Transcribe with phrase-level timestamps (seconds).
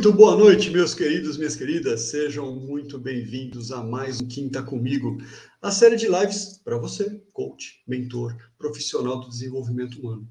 [0.00, 2.00] Muito boa noite, meus queridos, minhas queridas.
[2.00, 5.18] Sejam muito bem-vindos a mais um Quinta Comigo,
[5.60, 10.26] a série de lives para você, coach, mentor, profissional do desenvolvimento humano.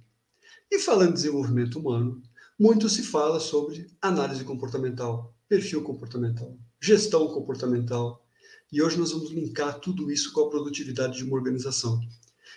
[0.72, 2.20] E falando em desenvolvimento humano,
[2.58, 8.26] muito se fala sobre análise comportamental, perfil comportamental, gestão comportamental.
[8.74, 12.02] E hoje nós vamos linkar tudo isso com a produtividade de uma organização.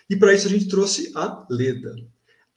[0.09, 1.95] E para isso a gente trouxe a Leda.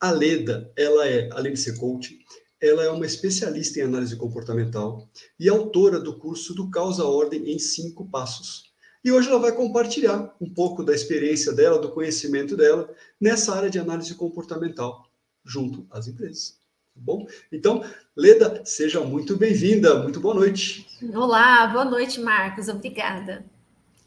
[0.00, 2.18] A Leda, ela é, além de ser coach,
[2.60, 5.08] ela é uma especialista em análise comportamental
[5.38, 8.72] e autora do curso do Causa Ordem em Cinco Passos.
[9.04, 13.70] E hoje ela vai compartilhar um pouco da experiência dela, do conhecimento dela nessa área
[13.70, 15.06] de análise comportamental,
[15.44, 16.58] junto às empresas.
[16.94, 17.26] Tá bom?
[17.52, 17.84] Então,
[18.16, 20.02] Leda, seja muito bem-vinda.
[20.02, 20.86] Muito boa noite.
[21.14, 22.68] Olá, boa noite, Marcos.
[22.68, 23.44] Obrigada.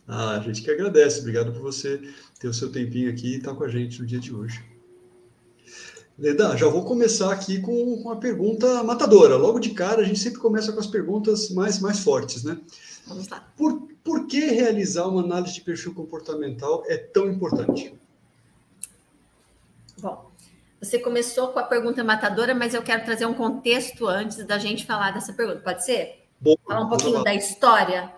[0.08, 1.20] Ah, a gente que agradece.
[1.20, 2.02] Obrigado por você
[2.40, 4.69] ter o seu tempinho aqui e estar com a gente no dia de hoje.
[6.20, 9.38] Leda, já vou começar aqui com uma pergunta matadora.
[9.38, 12.60] Logo de cara, a gente sempre começa com as perguntas mais, mais fortes, né?
[13.08, 13.48] Vamos lá.
[13.56, 17.98] Por, por que realizar uma análise de perfil comportamental é tão importante?
[20.02, 20.30] Bom,
[20.82, 24.86] você começou com a pergunta matadora, mas eu quero trazer um contexto antes da gente
[24.86, 25.62] falar dessa pergunta.
[25.62, 26.26] Pode ser?
[26.42, 28.12] Boa, falar um pouquinho da história.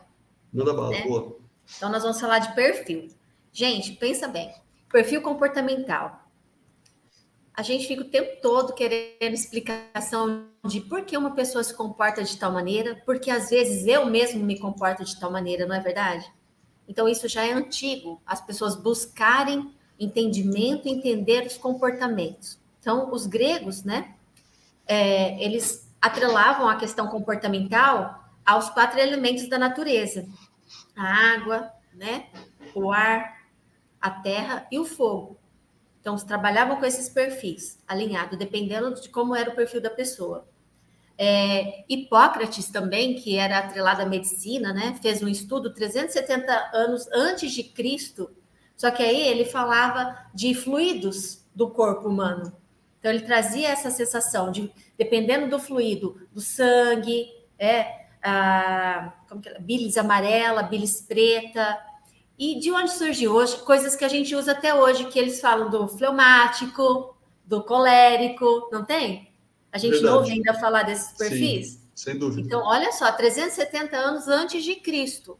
[0.51, 1.03] Manda bala, né?
[1.03, 1.37] boa.
[1.77, 3.09] Então, nós vamos falar de perfil.
[3.53, 4.51] Gente, pensa bem.
[4.89, 6.20] Perfil comportamental
[7.61, 12.23] a gente fica o tempo todo querendo explicação de por que uma pessoa se comporta
[12.23, 15.79] de tal maneira, porque às vezes eu mesmo me comporto de tal maneira, não é
[15.79, 16.25] verdade?
[16.87, 22.59] Então isso já é antigo, as pessoas buscarem entendimento entender os comportamentos.
[22.79, 24.15] Então os gregos, né,
[24.87, 30.27] é, eles atrelavam a questão comportamental aos quatro elementos da natureza:
[30.95, 32.25] a água, né,
[32.73, 33.45] o ar,
[34.01, 35.40] a terra e o fogo.
[36.01, 40.47] Então, se trabalhavam com esses perfis alinhados, dependendo de como era o perfil da pessoa.
[41.15, 47.51] É, Hipócrates também, que era atrelado à medicina, né, fez um estudo 370 anos antes
[47.51, 48.31] de Cristo,
[48.75, 52.51] só que aí ele falava de fluidos do corpo humano.
[52.99, 57.27] Então, ele trazia essa sensação de, dependendo do fluido, do sangue,
[57.59, 59.59] é, a, como que é?
[59.59, 61.77] bilis amarela, bilis preta,
[62.41, 65.69] e de onde surgiu hoje coisas que a gente usa até hoje, que eles falam
[65.69, 67.15] do fleumático,
[67.45, 69.31] do colérico, não tem?
[69.71, 70.11] A gente Verdade.
[70.11, 71.67] não ouve ainda falar desses perfis?
[71.67, 72.41] Sim, sem dúvida.
[72.41, 75.37] Então, olha só, 370 anos antes de Cristo.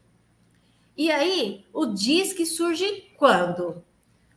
[0.96, 3.84] E aí, o DISC surge quando?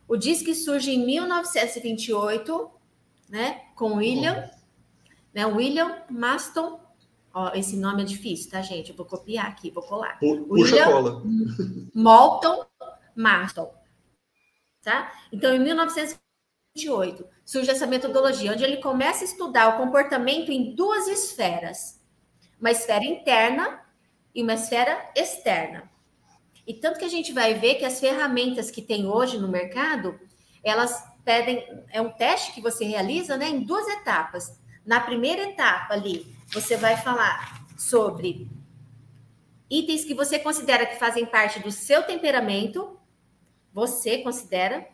[0.07, 2.71] O DISC surge em 1928,
[3.29, 4.49] né, com William,
[5.31, 6.79] né, William Maston
[7.37, 8.91] Ó, esse nome é difícil, tá, gente?
[8.91, 10.17] Eu vou copiar aqui, vou colar.
[10.19, 11.23] Puxa William cola.
[11.93, 12.65] Moulton
[13.13, 13.75] Marston.
[14.81, 15.11] Tá?
[15.33, 21.09] Então, em 1928, surge essa metodologia, onde ele começa a estudar o comportamento em duas
[21.09, 21.99] esferas:
[22.57, 23.81] uma esfera interna
[24.33, 25.91] e uma esfera externa.
[26.65, 30.17] E tanto que a gente vai ver que as ferramentas que tem hoje no mercado,
[30.63, 34.57] elas pedem, é um teste que você realiza né, em duas etapas.
[34.85, 38.49] Na primeira etapa ali, você vai falar sobre
[39.69, 42.97] itens que você considera que fazem parte do seu temperamento,
[43.73, 44.87] você considera,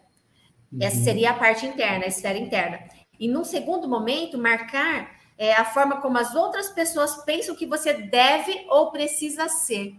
[0.73, 0.79] uhum.
[0.81, 2.79] essa seria a parte interna, a esfera interna.
[3.19, 7.94] E num segundo momento, marcar é, a forma como as outras pessoas pensam que você
[7.94, 9.95] deve ou precisa ser.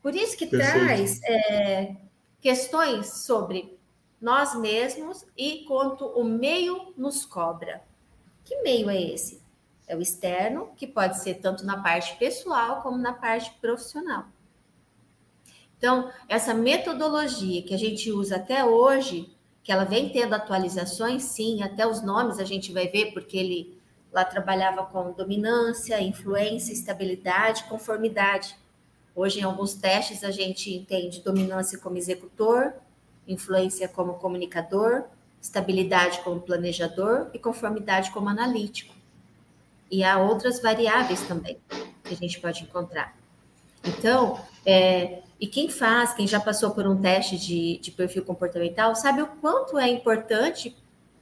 [0.00, 0.86] Por isso que Perfeito.
[0.86, 1.96] traz é,
[2.40, 3.78] questões sobre
[4.18, 7.84] nós mesmos e quanto o meio nos cobra.
[8.42, 9.44] Que meio é esse?
[9.86, 14.26] É o externo, que pode ser tanto na parte pessoal como na parte profissional.
[15.78, 19.30] Então, essa metodologia que a gente usa até hoje,
[19.62, 23.78] que ela vem tendo atualizações, sim, até os nomes a gente vai ver, porque ele
[24.12, 28.56] lá trabalhava com dominância, influência, estabilidade, conformidade.
[29.14, 32.72] Hoje, em alguns testes, a gente entende dominância como executor,
[33.28, 35.04] influência como comunicador,
[35.40, 38.95] estabilidade como planejador e conformidade como analítico.
[39.90, 41.58] E há outras variáveis também
[42.02, 43.16] que a gente pode encontrar.
[43.84, 48.94] Então, é, e quem faz, quem já passou por um teste de, de perfil comportamental,
[48.96, 50.76] sabe o quanto é importante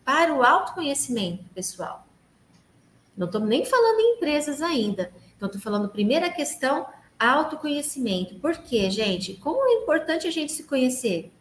[0.04, 2.06] para o autoconhecimento pessoal.
[3.16, 5.12] Não estou nem falando em empresas ainda.
[5.36, 6.86] Então, estou falando, primeira questão,
[7.18, 8.36] autoconhecimento.
[8.36, 9.34] Por quê, gente?
[9.34, 11.32] Como é importante a gente se conhecer?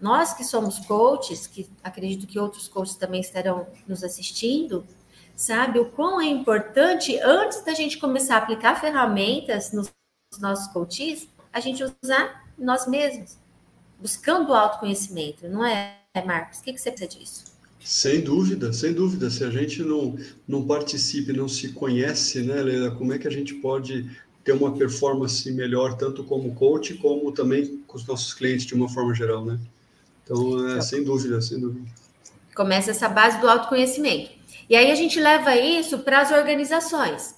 [0.00, 4.84] Nós que somos coaches, que acredito que outros coaches também estarão nos assistindo,
[5.42, 9.90] sabe o quão é importante, antes da gente começar a aplicar ferramentas nos
[10.40, 13.36] nossos coaches, a gente usar nós mesmos,
[14.00, 16.60] buscando o autoconhecimento, não é, Marcos?
[16.60, 17.44] O que, que você pensa disso?
[17.80, 19.28] Sem dúvida, sem dúvida.
[19.28, 20.16] Se a gente não,
[20.46, 24.08] não participe, não se conhece, né, Leila, como é que a gente pode
[24.44, 28.88] ter uma performance melhor, tanto como coach, como também com os nossos clientes de uma
[28.88, 29.58] forma geral, né?
[30.22, 31.84] Então, é, sem dúvida, sem dúvida.
[32.54, 34.41] Começa essa base do autoconhecimento.
[34.68, 37.34] E aí a gente leva isso para as organizações.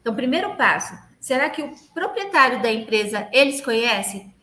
[0.00, 4.34] Então, primeiro passo, será que o proprietário da empresa, eles conhecem?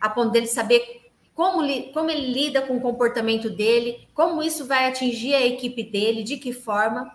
[0.00, 1.60] A ponto dele saber como,
[1.92, 6.36] como ele lida com o comportamento dele, como isso vai atingir a equipe dele, de
[6.36, 7.14] que forma.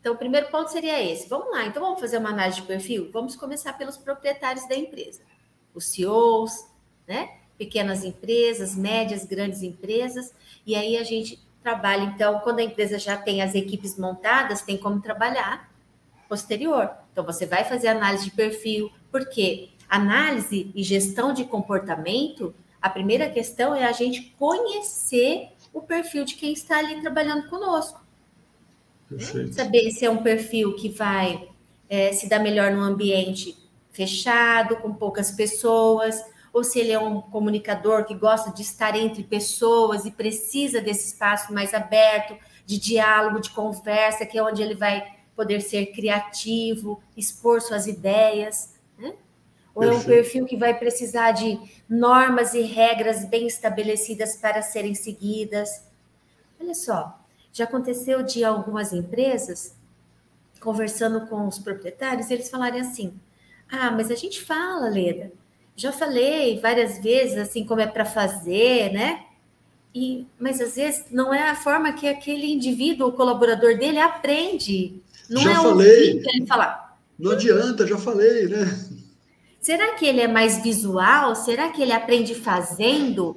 [0.00, 1.28] Então, o primeiro ponto seria esse.
[1.28, 3.10] Vamos lá, então vamos fazer uma análise de perfil?
[3.12, 5.22] Vamos começar pelos proprietários da empresa,
[5.74, 6.66] os CEOs,
[7.06, 7.38] né?
[7.58, 10.34] Pequenas empresas, médias, grandes empresas,
[10.66, 14.76] e aí a gente trabalha, então, quando a empresa já tem as equipes montadas, tem
[14.76, 15.68] como trabalhar
[16.28, 16.88] posterior.
[17.10, 23.28] Então, você vai fazer análise de perfil, porque análise e gestão de comportamento a primeira
[23.28, 28.00] questão é a gente conhecer o perfil de quem está ali trabalhando conosco.
[29.08, 29.54] Perfeito.
[29.54, 31.48] Saber se é um perfil que vai
[31.88, 33.58] é, se dar melhor num ambiente
[33.90, 36.22] fechado, com poucas pessoas,
[36.56, 41.08] ou se ele é um comunicador que gosta de estar entre pessoas e precisa desse
[41.08, 45.06] espaço mais aberto, de diálogo, de conversa, que é onde ele vai
[45.36, 48.74] poder ser criativo, expor suas ideias.
[48.98, 49.12] Né?
[49.74, 54.94] Ou é um perfil que vai precisar de normas e regras bem estabelecidas para serem
[54.94, 55.84] seguidas?
[56.58, 57.20] Olha só,
[57.52, 59.76] já aconteceu de algumas empresas,
[60.58, 63.12] conversando com os proprietários, eles falarem assim:
[63.70, 65.30] ah, mas a gente fala, Leda,
[65.76, 69.24] já falei várias vezes assim como é para fazer, né?
[69.94, 75.02] E, mas às vezes não é a forma que aquele indivíduo, o colaborador dele, aprende.
[75.28, 76.22] Não já é falei.
[76.24, 76.98] ele falar.
[77.18, 78.78] Não adianta, já falei, né?
[79.60, 81.34] Será que ele é mais visual?
[81.34, 83.34] Será que ele aprende fazendo?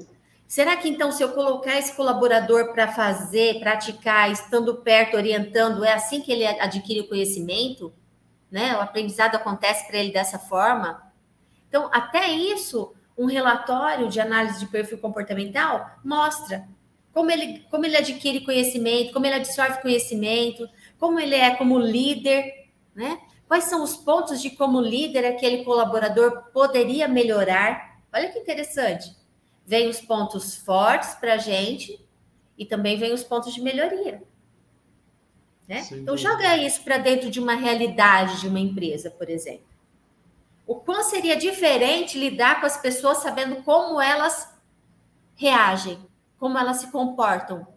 [0.47, 5.93] Será que então, se eu colocar esse colaborador para fazer, praticar, estando perto, orientando, é
[5.93, 7.93] assim que ele adquire o conhecimento?
[8.51, 8.75] Né?
[8.75, 11.08] O aprendizado acontece para ele dessa forma?
[11.69, 16.67] Então, até isso, um relatório de análise de perfil comportamental mostra
[17.13, 20.67] como ele, como ele adquire conhecimento, como ele absorve conhecimento,
[20.97, 23.19] como ele é como líder, né?
[23.47, 27.99] Quais são os pontos de como líder aquele colaborador poderia melhorar?
[28.13, 29.15] Olha que interessante.
[29.65, 31.99] Vem os pontos fortes para a gente
[32.57, 34.21] e também vem os pontos de melhoria.
[35.67, 35.87] Né?
[35.91, 39.68] Então, joga isso para dentro de uma realidade de uma empresa, por exemplo.
[40.69, 44.53] O quão seria diferente lidar com as pessoas sabendo como elas
[45.35, 45.99] reagem,
[46.37, 47.67] como elas se comportam.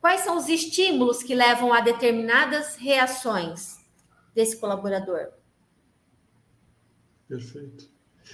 [0.00, 3.78] Quais são os estímulos que levam a determinadas reações?
[4.38, 5.30] desse colaborador.
[7.28, 7.88] Perfeito.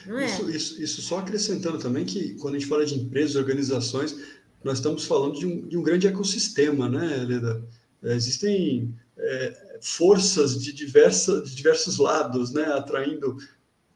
[0.07, 0.27] É?
[0.27, 4.15] Isso, isso, isso, só acrescentando também que quando a gente fala de empresas, organizações,
[4.63, 7.65] nós estamos falando de um, de um grande ecossistema, né, Leda?
[8.03, 13.37] É, existem é, forças de, diversa, de diversos lados, né, atraindo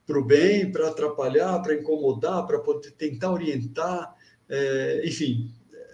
[0.06, 4.14] para o bem, para atrapalhar, para incomodar, para poder tentar orientar,
[4.50, 5.50] é, enfim,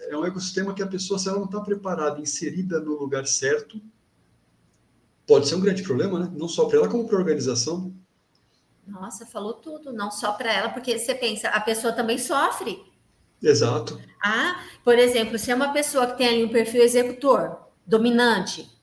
[0.09, 3.81] é um ecossistema que a pessoa, se ela não está preparada, inserida no lugar certo,
[5.25, 6.31] pode ser um grande problema, né?
[6.35, 7.93] Não só para ela, como para a organização.
[8.85, 12.83] Nossa, falou tudo, não só para ela, porque você pensa, a pessoa também sofre.
[13.41, 13.99] Exato.
[14.23, 18.74] Ah, por exemplo, se é uma pessoa que tem ali um perfil executor, dominante,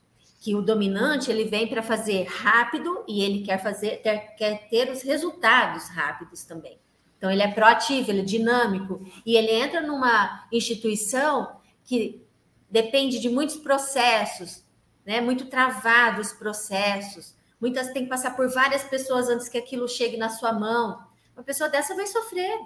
[0.42, 4.90] que o dominante ele vem para fazer rápido e ele quer fazer, ter, quer ter
[4.90, 6.80] os resultados rápidos também.
[7.16, 12.26] Então ele é proativo, ele é dinâmico e ele entra numa instituição que
[12.68, 14.64] depende de muitos processos,
[15.06, 15.20] né?
[15.20, 17.36] Muito travado os processos.
[17.60, 21.06] Muitas têm que passar por várias pessoas antes que aquilo chegue na sua mão.
[21.36, 22.58] Uma pessoa dessa vai sofrer.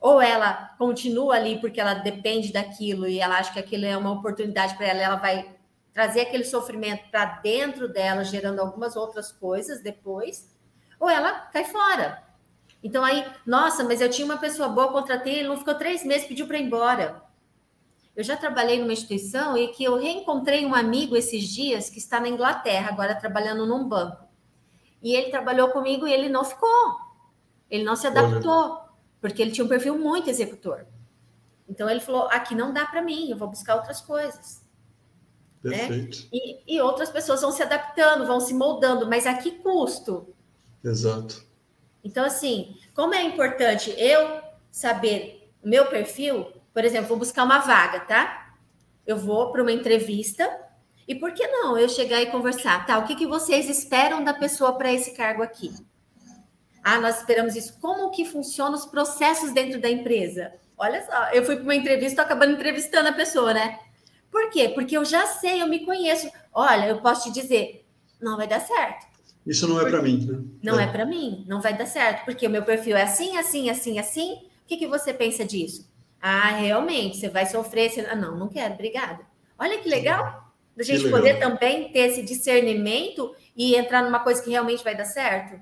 [0.00, 4.10] Ou ela continua ali porque ela depende daquilo e ela acha que aquilo é uma
[4.10, 5.61] oportunidade para ela, ela vai
[5.92, 10.50] trazer aquele sofrimento para dentro dela, gerando algumas outras coisas depois,
[10.98, 12.22] ou ela cai fora.
[12.82, 16.26] Então aí, nossa, mas eu tinha uma pessoa boa, contratei, ele não ficou três meses,
[16.26, 17.22] pediu para ir embora.
[18.14, 22.20] Eu já trabalhei numa instituição e que eu reencontrei um amigo esses dias que está
[22.20, 24.26] na Inglaterra, agora trabalhando num banco.
[25.02, 26.96] E ele trabalhou comigo e ele não ficou.
[27.70, 28.78] Ele não se adaptou,
[29.20, 30.86] porque ele tinha um perfil muito executor.
[31.66, 34.61] Então ele falou: aqui não dá para mim, eu vou buscar outras coisas.
[35.62, 35.78] Né?
[35.78, 36.18] Perfeito.
[36.18, 36.28] Né?
[36.32, 40.34] E, e outras pessoas vão se adaptando, vão se moldando, mas a que custo?
[40.84, 41.44] Exato.
[42.04, 44.40] Então, assim, como é importante eu
[44.70, 48.56] saber o meu perfil, por exemplo, vou buscar uma vaga, tá?
[49.06, 50.48] Eu vou para uma entrevista
[51.06, 52.86] e por que não eu chegar e conversar?
[52.86, 55.72] Tá, o que, que vocês esperam da pessoa para esse cargo aqui?
[56.82, 57.78] Ah, nós esperamos isso.
[57.80, 60.52] Como que funcionam os processos dentro da empresa?
[60.76, 63.78] Olha só, eu fui para uma entrevista, tô acabando entrevistando a pessoa, né?
[64.32, 64.70] Por quê?
[64.70, 66.28] Porque eu já sei, eu me conheço.
[66.52, 67.84] Olha, eu posso te dizer,
[68.20, 69.06] não vai dar certo.
[69.46, 70.42] Isso não é para mim, né?
[70.62, 73.36] Não é, é para mim, não vai dar certo, porque o meu perfil é assim,
[73.36, 74.34] assim, assim, assim.
[74.34, 75.86] O que, que você pensa disso?
[76.20, 77.90] Ah, realmente, você vai sofrer.
[77.90, 78.00] Você...
[78.02, 79.20] Ah, não, não quero, obrigada.
[79.58, 81.20] Olha que legal da gente legal.
[81.20, 85.60] poder também ter esse discernimento e entrar numa coisa que realmente vai dar certo.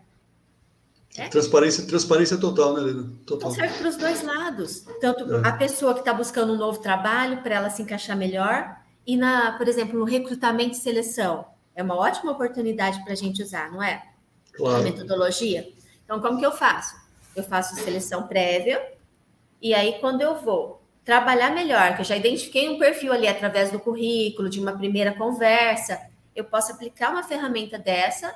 [1.17, 1.29] É?
[1.29, 3.13] Transparência, transparência total, né, Helena?
[3.27, 3.51] Total.
[3.51, 4.87] Serve para os dois lados.
[5.01, 5.49] Tanto é.
[5.49, 8.77] a pessoa que está buscando um novo trabalho para ela se encaixar melhor,
[9.07, 11.47] e na, por exemplo, no recrutamento e seleção.
[11.75, 14.03] É uma ótima oportunidade para a gente usar, não é?
[14.53, 14.81] Claro.
[14.81, 15.69] A metodologia.
[16.05, 16.95] Então, como que eu faço?
[17.35, 18.81] Eu faço seleção prévia,
[19.61, 23.71] e aí, quando eu vou trabalhar melhor, que eu já identifiquei um perfil ali através
[23.71, 26.01] do currículo, de uma primeira conversa,
[26.35, 28.35] eu posso aplicar uma ferramenta dessa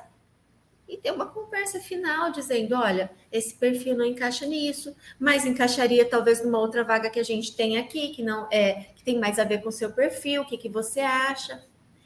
[0.87, 6.43] e ter uma conversa final dizendo, olha, esse perfil não encaixa nisso, mas encaixaria talvez
[6.43, 9.43] numa outra vaga que a gente tem aqui, que não é, que tem mais a
[9.43, 11.63] ver com o seu perfil, o que, que você acha?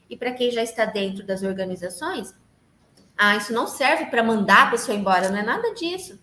[0.09, 2.33] E para quem já está dentro das organizações,
[3.17, 6.17] ah, isso não serve para mandar a pessoa embora, não é nada disso.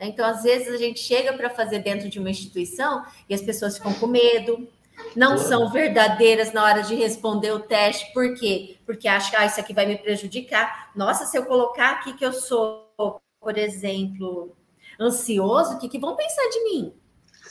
[0.00, 3.76] Então, às vezes, a gente chega para fazer dentro de uma instituição e as pessoas
[3.76, 4.66] ficam com medo,
[5.16, 8.12] não são verdadeiras na hora de responder o teste.
[8.12, 8.76] Por quê?
[8.86, 10.90] Porque acham que ah, isso aqui vai me prejudicar.
[10.94, 12.92] Nossa, se eu colocar aqui que eu sou,
[13.40, 14.56] por exemplo,
[14.98, 16.94] ansioso, o que, que vão pensar de mim?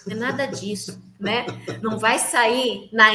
[0.08, 1.46] Não é nada disso, né?
[1.82, 3.10] Não vai sair na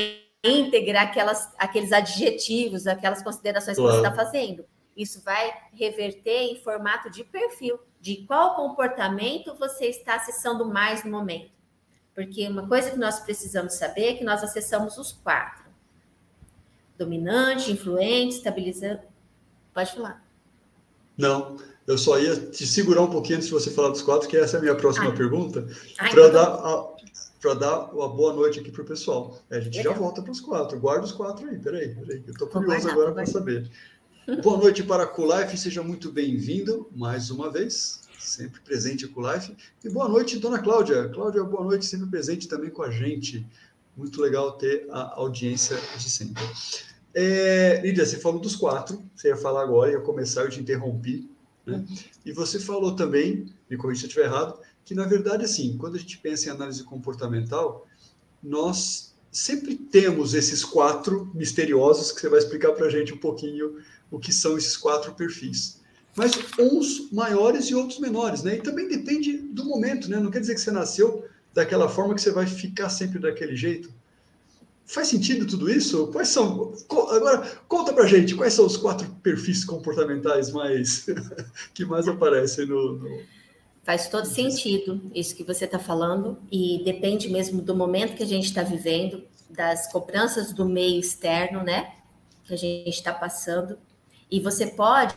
[0.45, 3.91] íntegra aquelas, aqueles adjetivos, aquelas considerações claro.
[3.91, 4.65] que você está fazendo.
[4.97, 11.11] Isso vai reverter em formato de perfil, de qual comportamento você está acessando mais no
[11.11, 11.54] momento.
[12.15, 15.65] Porque uma coisa que nós precisamos saber é que nós acessamos os quatro:
[16.97, 19.01] dominante, influente, estabilizando.
[19.73, 20.25] Pode falar.
[21.19, 21.57] Não,
[21.87, 24.57] eu só ia te segurar um pouquinho antes de você falar dos quatro, que essa
[24.57, 25.17] é a minha próxima Ai.
[25.17, 25.67] pergunta,
[25.97, 26.95] para então dar,
[27.41, 29.39] para dar uma boa noite aqui para o pessoal.
[29.51, 29.93] A gente Legal.
[29.93, 30.79] já volta para os quatro.
[30.79, 32.23] Guarda os quatro aí, peraí, peraí.
[32.27, 33.69] Eu estou curioso agora para saber.
[34.43, 39.33] Boa noite para a Culife, seja muito bem-vindo mais uma vez sempre presente com o
[39.33, 39.55] Life.
[39.83, 41.09] E boa noite, dona Cláudia.
[41.09, 43.47] Cláudia, boa noite, sempre presente também com a gente.
[43.97, 46.43] Muito legal ter a audiência de sempre.
[47.15, 51.29] É, Lídia, você falou dos quatro, você ia falar agora, ia começar, eu te interrompi.
[51.65, 51.85] Né?
[52.25, 55.95] E você falou também, me corrija se eu estiver errado, que na verdade, assim, quando
[55.95, 57.87] a gente pensa em análise comportamental,
[58.43, 63.79] nós sempre temos esses quatro misteriosos que você vai explicar para a gente um pouquinho
[64.11, 65.83] o que são esses quatro perfis
[66.17, 68.57] mas uns maiores e outros menores, né?
[68.57, 70.19] E também depende do momento, né?
[70.19, 73.93] Não quer dizer que você nasceu daquela forma que você vai ficar sempre daquele jeito.
[74.87, 76.09] Faz sentido tudo isso?
[76.09, 76.75] Quais são?
[76.91, 81.07] Agora, conta pra gente, quais são os quatro perfis comportamentais mais
[81.73, 83.23] que mais aparecem no, no...
[83.83, 88.27] Faz todo sentido isso que você está falando, e depende mesmo do momento que a
[88.27, 91.95] gente está vivendo, das cobranças do meio externo, né?
[92.45, 93.79] Que a gente está passando.
[94.31, 95.15] E você pode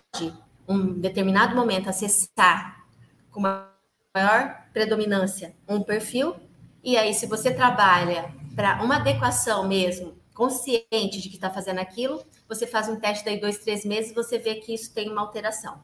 [0.67, 2.86] um determinado momento acessar
[3.31, 6.36] com maior predominância um perfil,
[6.83, 12.24] e aí se você trabalha para uma adequação mesmo, consciente de que está fazendo aquilo,
[12.47, 15.81] você faz um teste daí dois, três meses, você vê que isso tem uma alteração,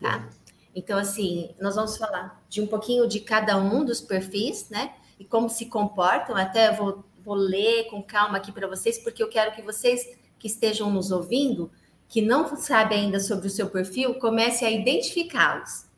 [0.00, 0.28] tá?
[0.74, 4.94] Então, assim, nós vamos falar de um pouquinho de cada um dos perfis, né?
[5.18, 6.36] E como se comportam.
[6.36, 10.06] Até vou, vou ler com calma aqui para vocês, porque eu quero que vocês
[10.38, 11.70] que estejam nos ouvindo
[12.10, 15.88] que não sabe ainda sobre o seu perfil, comece a identificá-los.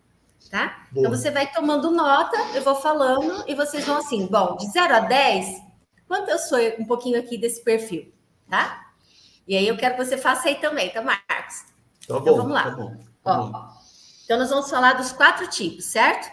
[0.51, 0.87] Tá?
[0.95, 4.95] Então você vai tomando nota, eu vou falando e vocês vão assim, bom, de 0
[4.95, 5.63] a 10,
[6.07, 8.13] quanto eu sou um pouquinho aqui desse perfil,
[8.51, 8.93] tá?
[9.49, 11.63] E aí eu quero que você faça aí também, tá, Marcos?
[12.07, 12.65] Tá então vamos lá.
[12.65, 13.69] Tá bom, tá ó, bom.
[14.27, 16.31] Então nós vamos falar dos quatro tipos, certo?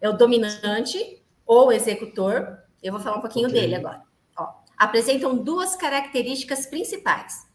[0.00, 2.58] É o dominante ou executor.
[2.82, 3.60] Eu vou falar um pouquinho okay.
[3.60, 4.02] dele agora.
[4.36, 7.53] Ó, apresentam duas características principais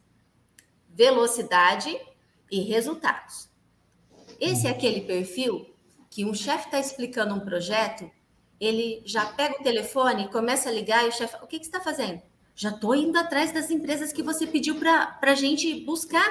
[0.99, 1.97] velocidade
[2.51, 3.47] e resultados.
[4.37, 5.73] Esse é aquele perfil
[6.09, 8.11] que um chefe está explicando um projeto,
[8.59, 11.69] ele já pega o telefone, começa a ligar e o chefe, o que, que você
[11.69, 12.21] está fazendo?
[12.53, 16.29] Já estou indo atrás das empresas que você pediu para a gente buscar.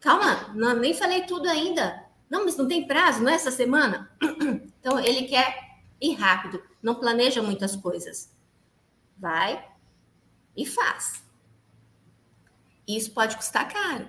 [0.00, 2.04] Calma, não, nem falei tudo ainda.
[2.28, 4.10] Não, mas não tem prazo, não é essa semana?
[4.84, 8.30] Então, ele quer ir rápido, não planeja muitas coisas.
[9.16, 9.66] Vai
[10.54, 11.23] e faz.
[12.86, 14.06] Isso pode custar caro.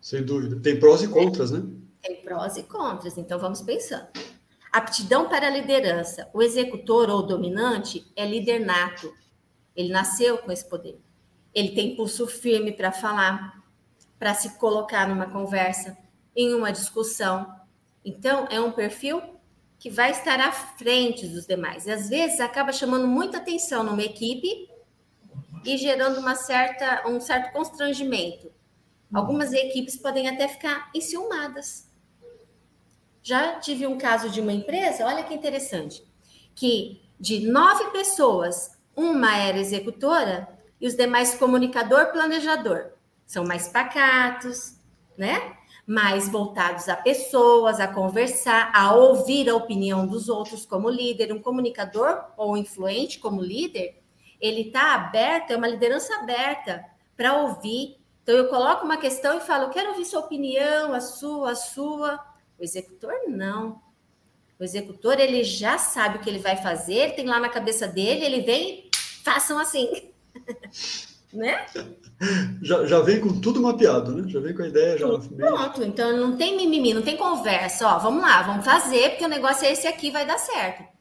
[0.00, 0.60] Sem dúvida.
[0.60, 1.62] Tem prós e contras, né?
[2.02, 4.08] Tem prós e contras, então vamos pensando.
[4.72, 6.28] Aptidão para a liderança.
[6.32, 9.12] O executor ou dominante é líder nato.
[9.76, 10.98] Ele nasceu com esse poder.
[11.54, 13.62] Ele tem pulso firme para falar,
[14.18, 15.96] para se colocar numa conversa,
[16.34, 17.46] em uma discussão.
[18.04, 19.22] Então, é um perfil
[19.78, 21.86] que vai estar à frente dos demais.
[21.86, 24.68] E às vezes acaba chamando muita atenção numa equipe
[25.64, 28.50] e gerando uma certa, um certo constrangimento.
[29.12, 31.90] Algumas equipes podem até ficar enciumadas.
[33.22, 36.04] Já tive um caso de uma empresa, olha que interessante,
[36.54, 40.48] que de nove pessoas, uma era executora
[40.80, 42.92] e os demais comunicador, planejador.
[43.24, 44.76] São mais pacatos,
[45.16, 45.56] né?
[45.86, 51.32] Mais voltados a pessoas, a conversar, a ouvir a opinião dos outros como líder.
[51.32, 54.01] Um comunicador ou influente como líder,
[54.42, 56.84] ele está aberto, é uma liderança aberta
[57.16, 57.96] para ouvir.
[58.24, 62.20] Então eu coloco uma questão e falo, quero ouvir sua opinião, a sua, a sua.
[62.58, 63.80] O executor não.
[64.58, 68.24] O executor ele já sabe o que ele vai fazer, tem lá na cabeça dele,
[68.24, 68.90] ele vem,
[69.24, 70.10] façam assim.
[71.32, 71.66] né?
[72.60, 74.28] Já, já vem com tudo mapeado, né?
[74.28, 74.98] Já vem com a ideia.
[74.98, 77.86] Já Pronto, então não tem mimimi, não tem conversa.
[77.88, 80.91] Ó, vamos lá, vamos fazer, porque o negócio é esse aqui, vai dar certo.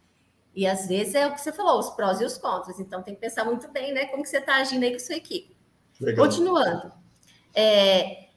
[0.56, 2.80] E às vezes é o que você falou, os prós e os contras.
[2.80, 4.06] Então tem que pensar muito bem, né?
[4.06, 5.56] Como que você está agindo aí com a sua equipe.
[6.00, 6.26] Legal.
[6.26, 6.92] Continuando.
[7.54, 8.30] É,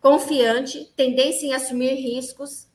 [0.00, 2.68] confiante, tendência em assumir riscos.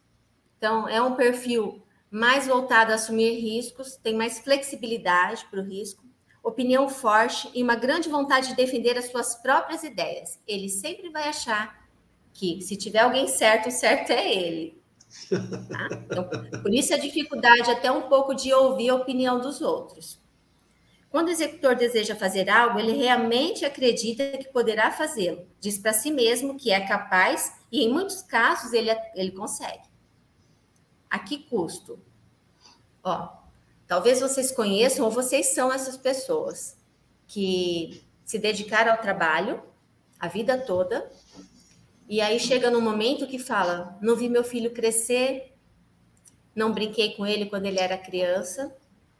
[0.57, 6.09] Então, é um perfil mais voltado a assumir riscos, tem mais flexibilidade para o risco
[6.43, 10.39] opinião forte e uma grande vontade de defender as suas próprias ideias.
[10.47, 11.87] Ele sempre vai achar
[12.33, 14.81] que se tiver alguém certo, o certo é ele.
[15.29, 15.87] Tá?
[16.05, 16.29] Então,
[16.61, 20.19] por isso a dificuldade até um pouco de ouvir a opinião dos outros.
[21.09, 25.47] Quando o executor deseja fazer algo, ele realmente acredita que poderá fazê-lo.
[25.59, 29.89] Diz para si mesmo que é capaz e, em muitos casos, ele, ele consegue.
[31.09, 31.99] A que custo?
[33.03, 33.39] Ó,
[33.89, 36.77] Talvez vocês conheçam ou vocês são essas pessoas
[37.25, 39.63] que se dedicaram ao trabalho
[40.19, 41.11] a vida toda
[42.09, 45.53] e aí chega no momento que fala: não vi meu filho crescer,
[46.55, 48.75] não brinquei com ele quando ele era criança.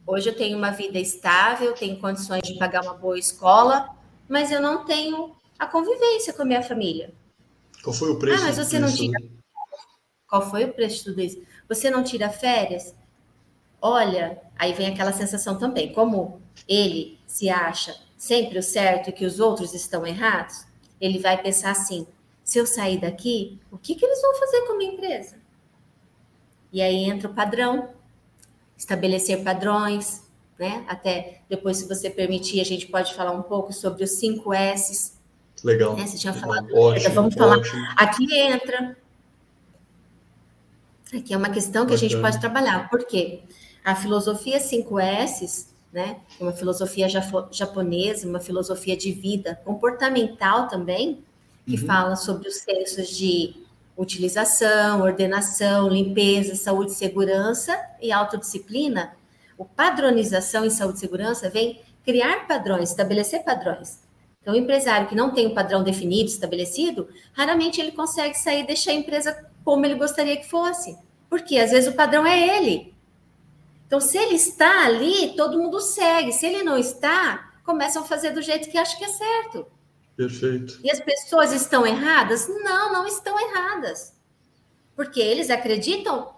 [0.06, 3.88] Hoje eu tenho uma vida estável, tenho condições de pagar uma boa escola,
[4.28, 7.14] mas eu não tenho a convivência com a minha família.
[7.82, 8.42] Qual foi o preço?
[8.42, 9.18] Ah, mas você não tira.
[10.28, 11.42] Qual foi o preço de tudo isso?
[11.68, 12.94] Você não tira férias?
[13.80, 19.24] olha, aí vem aquela sensação também, como ele se acha sempre o certo e que
[19.24, 20.66] os outros estão errados,
[21.00, 22.06] ele vai pensar assim:
[22.50, 25.36] se eu sair daqui, o que, que eles vão fazer com a minha empresa?
[26.72, 27.90] E aí entra o padrão,
[28.76, 30.84] estabelecer padrões, né?
[30.88, 35.16] Até depois, se você permitir, a gente pode falar um pouco sobre os cinco S's.
[35.62, 35.94] Legal.
[35.94, 36.04] Né?
[36.04, 36.74] Você tinha falado.
[36.74, 37.58] Ótimo, vamos falar.
[37.58, 37.86] Ótimo.
[37.96, 38.96] Aqui entra.
[41.14, 41.94] Aqui é uma questão que Bacana.
[41.94, 42.90] a gente pode trabalhar.
[42.90, 43.44] Por quê?
[43.84, 47.06] A filosofia 5S, né, uma filosofia
[47.52, 51.24] japonesa, uma filosofia de vida comportamental também,
[51.66, 51.86] que uhum.
[51.86, 53.54] fala sobre os sensos de
[53.96, 59.14] utilização, ordenação, limpeza, saúde, segurança e autodisciplina.
[59.58, 64.00] O padronização em saúde e segurança vem criar padrões, estabelecer padrões.
[64.40, 68.66] Então, o empresário que não tem um padrão definido, estabelecido, raramente ele consegue sair e
[68.66, 70.96] deixar a empresa como ele gostaria que fosse.
[71.28, 72.94] Porque às vezes o padrão é ele.
[73.86, 76.32] Então, se ele está ali, todo mundo segue.
[76.32, 79.66] Se ele não está, começam a fazer do jeito que acha que é certo.
[80.16, 80.80] Perfeito.
[80.84, 82.48] E as pessoas estão erradas?
[82.48, 84.14] Não, não estão erradas.
[84.94, 86.34] Porque eles acreditam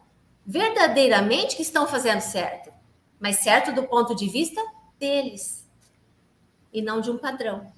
[0.47, 2.73] verdadeiramente que estão fazendo certo.
[3.19, 4.61] Mas certo do ponto de vista
[4.99, 5.67] deles.
[6.73, 7.73] E não de um padrão.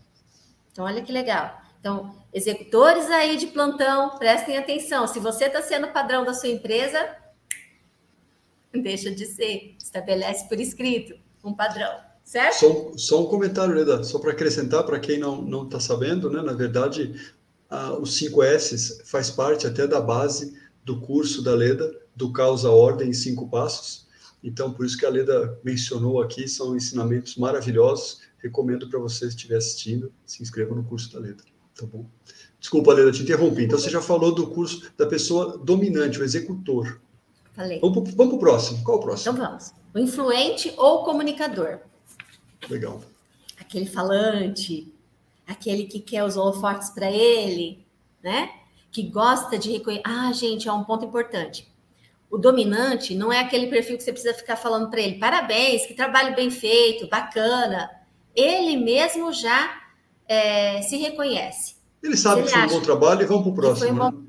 [0.70, 1.61] Então, olha que legal.
[1.80, 5.07] Então, executores aí de plantão, prestem atenção.
[5.07, 7.16] Se você está sendo padrão da sua empresa,
[8.72, 12.58] deixa de ser, estabelece por escrito um padrão, certo?
[12.58, 16.42] Só, só um comentário, Leda, só para acrescentar para quem não está sabendo, né?
[16.42, 17.14] Na verdade,
[17.70, 22.70] a, os 5 S faz parte até da base do curso da Leda, do Causa
[22.70, 24.06] Ordem em Cinco Passos.
[24.42, 28.20] Então, por isso que a Leda mencionou aqui, são ensinamentos maravilhosos.
[28.38, 31.42] Recomendo para você, se estiver assistindo, se inscreva no curso da Leda,
[31.74, 32.04] tá bom?
[32.60, 33.64] Desculpa, Leda, te interrompi.
[33.64, 37.00] Então, você já falou do curso da pessoa dominante, o executor.
[37.54, 37.80] Falei.
[37.80, 38.82] Vamos para o próximo.
[38.84, 39.32] Qual o próximo?
[39.32, 39.72] Então vamos.
[39.94, 41.78] O influente ou comunicador.
[42.68, 43.03] Legal.
[43.59, 44.92] Aquele falante,
[45.46, 47.85] aquele que quer os holofotes para ele,
[48.22, 48.50] né?
[48.90, 50.03] Que gosta de reconhecer.
[50.07, 51.68] Ah, gente, é um ponto importante.
[52.31, 55.94] O dominante não é aquele perfil que você precisa ficar falando para ele, parabéns, que
[55.94, 57.88] trabalho bem feito, bacana.
[58.35, 59.83] Ele mesmo já
[60.27, 61.77] é, se reconhece.
[62.03, 63.92] Ele sabe ele que foi um bom trabalho e vamos para o próximo.
[63.92, 64.11] Um bom...
[64.11, 64.27] né?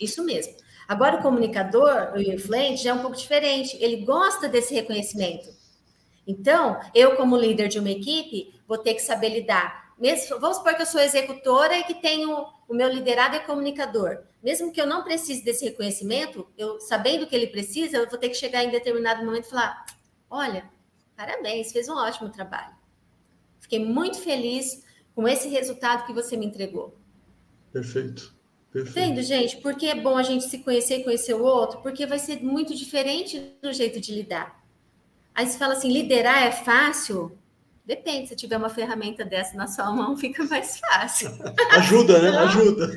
[0.00, 0.54] Isso mesmo.
[0.88, 3.76] Agora, o comunicador, o influente, já é um pouco diferente.
[3.80, 5.48] Ele gosta desse reconhecimento.
[6.26, 10.74] Então, eu, como líder de uma equipe, vou ter que saber lidar mesmo, vamos supor
[10.74, 14.18] que eu sou executora e que tenho o meu liderado é comunicador.
[14.42, 18.28] Mesmo que eu não precise desse reconhecimento, eu sabendo que ele precisa, eu vou ter
[18.28, 19.86] que chegar em determinado momento e falar:
[20.28, 20.68] olha,
[21.16, 22.74] parabéns, fez um ótimo trabalho.
[23.60, 26.96] Fiquei muito feliz com esse resultado que você me entregou.
[27.72, 28.34] Perfeito.
[28.72, 28.98] Perfeito.
[28.98, 29.58] Entendo, gente?
[29.58, 32.74] Porque é bom a gente se conhecer e conhecer o outro, porque vai ser muito
[32.74, 34.61] diferente do jeito de lidar.
[35.34, 37.38] Aí você fala assim, liderar é fácil?
[37.84, 41.30] Depende, se tiver uma ferramenta dessa na sua mão, fica mais fácil.
[41.70, 42.38] Ajuda, né?
[42.38, 42.90] Ajuda.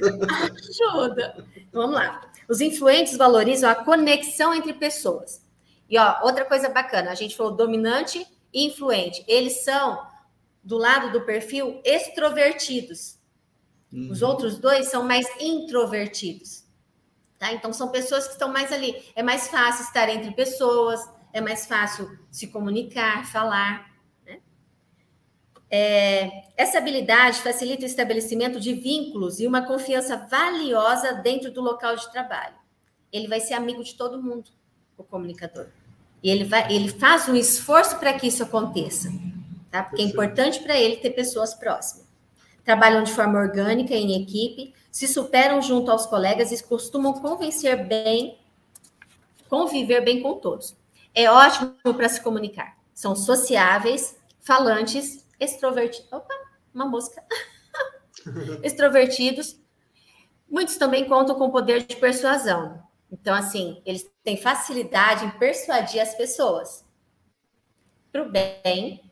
[0.69, 1.45] Ajuda.
[1.71, 2.21] Vamos lá.
[2.47, 5.43] Os influentes valorizam a conexão entre pessoas.
[5.89, 9.23] E ó, outra coisa bacana, a gente falou dominante e influente.
[9.27, 10.05] Eles são
[10.63, 13.17] do lado do perfil extrovertidos.
[13.91, 14.11] Uhum.
[14.11, 16.63] Os outros dois são mais introvertidos.
[17.37, 17.53] Tá?
[17.53, 18.95] Então são pessoas que estão mais ali.
[19.15, 21.01] É mais fácil estar entre pessoas,
[21.35, 23.93] é mais fácil se comunicar, falar.
[25.69, 31.97] É, essa habilidade facilita o estabelecimento de vínculos e uma confiança valiosa dentro do local
[31.97, 32.55] de trabalho.
[33.11, 34.49] Ele vai ser amigo de todo mundo,
[34.97, 35.67] o comunicador.
[36.23, 39.11] E ele, vai, ele faz um esforço para que isso aconteça,
[39.69, 39.83] tá?
[39.83, 42.07] Porque é importante para ele ter pessoas próximas.
[42.63, 48.39] Trabalham de forma orgânica, em equipe, se superam junto aos colegas e costumam convencer bem,
[49.49, 50.84] conviver bem com todos.
[51.15, 52.77] É ótimo para se comunicar.
[52.93, 56.11] São sociáveis, falantes extrovertidos.
[56.11, 56.33] Opa,
[56.73, 57.23] uma mosca.
[58.61, 59.59] extrovertidos.
[60.49, 62.83] Muitos também contam com poder de persuasão.
[63.11, 66.85] Então, assim, eles têm facilidade em persuadir as pessoas
[68.11, 69.11] para o bem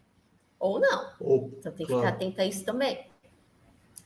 [0.60, 1.14] ou não.
[1.20, 2.08] Oh, então, tem que claro.
[2.08, 3.08] ficar atento a isso também.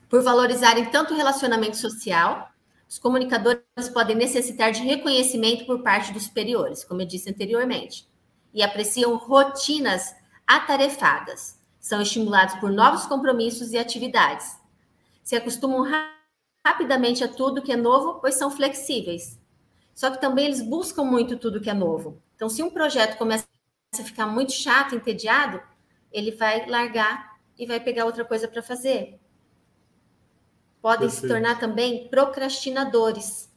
[0.10, 2.50] Por valorizarem tanto o relacionamento social,
[2.88, 8.08] os comunicadores podem necessitar de reconhecimento por parte dos superiores, como eu disse anteriormente,
[8.54, 14.60] e apreciam rotinas atarefadas são estimulados por novos compromissos e atividades.
[15.24, 15.88] Se acostumam
[16.66, 19.40] rapidamente a tudo que é novo, pois são flexíveis.
[19.96, 22.22] Só que também eles buscam muito tudo que é novo.
[22.36, 23.48] Então, se um projeto começa
[23.94, 25.62] a ficar muito chato, entediado,
[26.12, 29.20] ele vai largar e vai pegar outra coisa para fazer.
[30.82, 31.22] Podem Perfeito.
[31.22, 33.48] se tornar também procrastinadores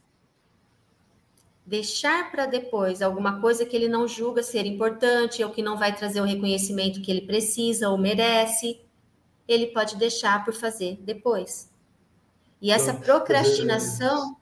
[1.70, 5.94] deixar para depois alguma coisa que ele não julga ser importante ou que não vai
[5.94, 8.80] trazer o reconhecimento que ele precisa ou merece,
[9.46, 11.70] ele pode deixar por fazer depois.
[12.60, 14.36] E essa então, procrastinação.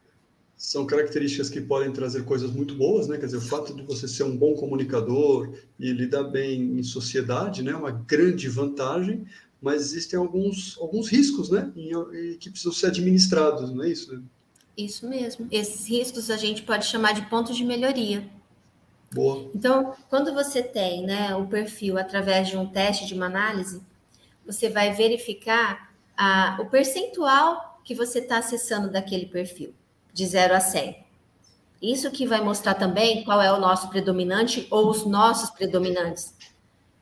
[0.57, 3.19] São características que podem trazer coisas muito boas, né?
[3.19, 7.63] Quer dizer, o fato de você ser um bom comunicador e lidar bem em sociedade,
[7.63, 7.73] né?
[7.73, 9.27] É uma grande vantagem,
[9.61, 11.71] mas existem alguns, alguns riscos, né?
[11.77, 14.23] E, que precisam ser administrados, não é isso?
[14.77, 15.49] Isso mesmo.
[15.51, 18.29] Esses riscos a gente pode chamar de pontos de melhoria.
[19.13, 19.51] Boa.
[19.55, 23.83] Então, quando você tem né, o perfil através de um teste, de uma análise,
[24.47, 29.75] você vai verificar a, o percentual que você está acessando daquele perfil,
[30.13, 31.05] de 0 a 100.
[31.81, 36.35] Isso que vai mostrar também qual é o nosso predominante ou os nossos predominantes.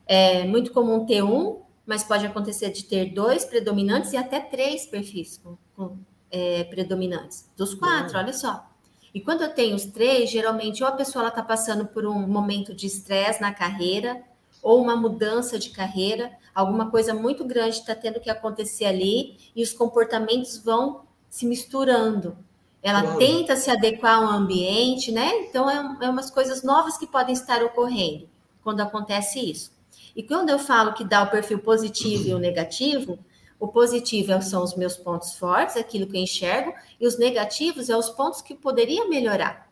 [0.05, 4.85] É muito comum ter um, mas pode acontecer de ter dois predominantes e até três
[4.85, 5.97] perfis com, com
[6.29, 7.49] é, predominantes.
[7.55, 8.19] Dos quatro, uhum.
[8.19, 8.69] olha só.
[9.13, 12.75] E quando eu tenho os três, geralmente ou a pessoa está passando por um momento
[12.75, 14.21] de estresse na carreira,
[14.61, 19.63] ou uma mudança de carreira, alguma coisa muito grande está tendo que acontecer ali, e
[19.63, 22.37] os comportamentos vão se misturando.
[22.83, 23.17] Ela claro.
[23.17, 25.29] tenta se adequar ao ambiente, né?
[25.43, 28.27] Então, é, é umas coisas novas que podem estar ocorrendo
[28.61, 29.71] quando acontece isso.
[30.17, 33.19] E quando eu falo que dá o perfil positivo e o negativo,
[33.59, 37.99] o positivo são os meus pontos fortes, aquilo que eu enxergo, e os negativos são
[37.99, 39.69] os pontos que poderia melhorar.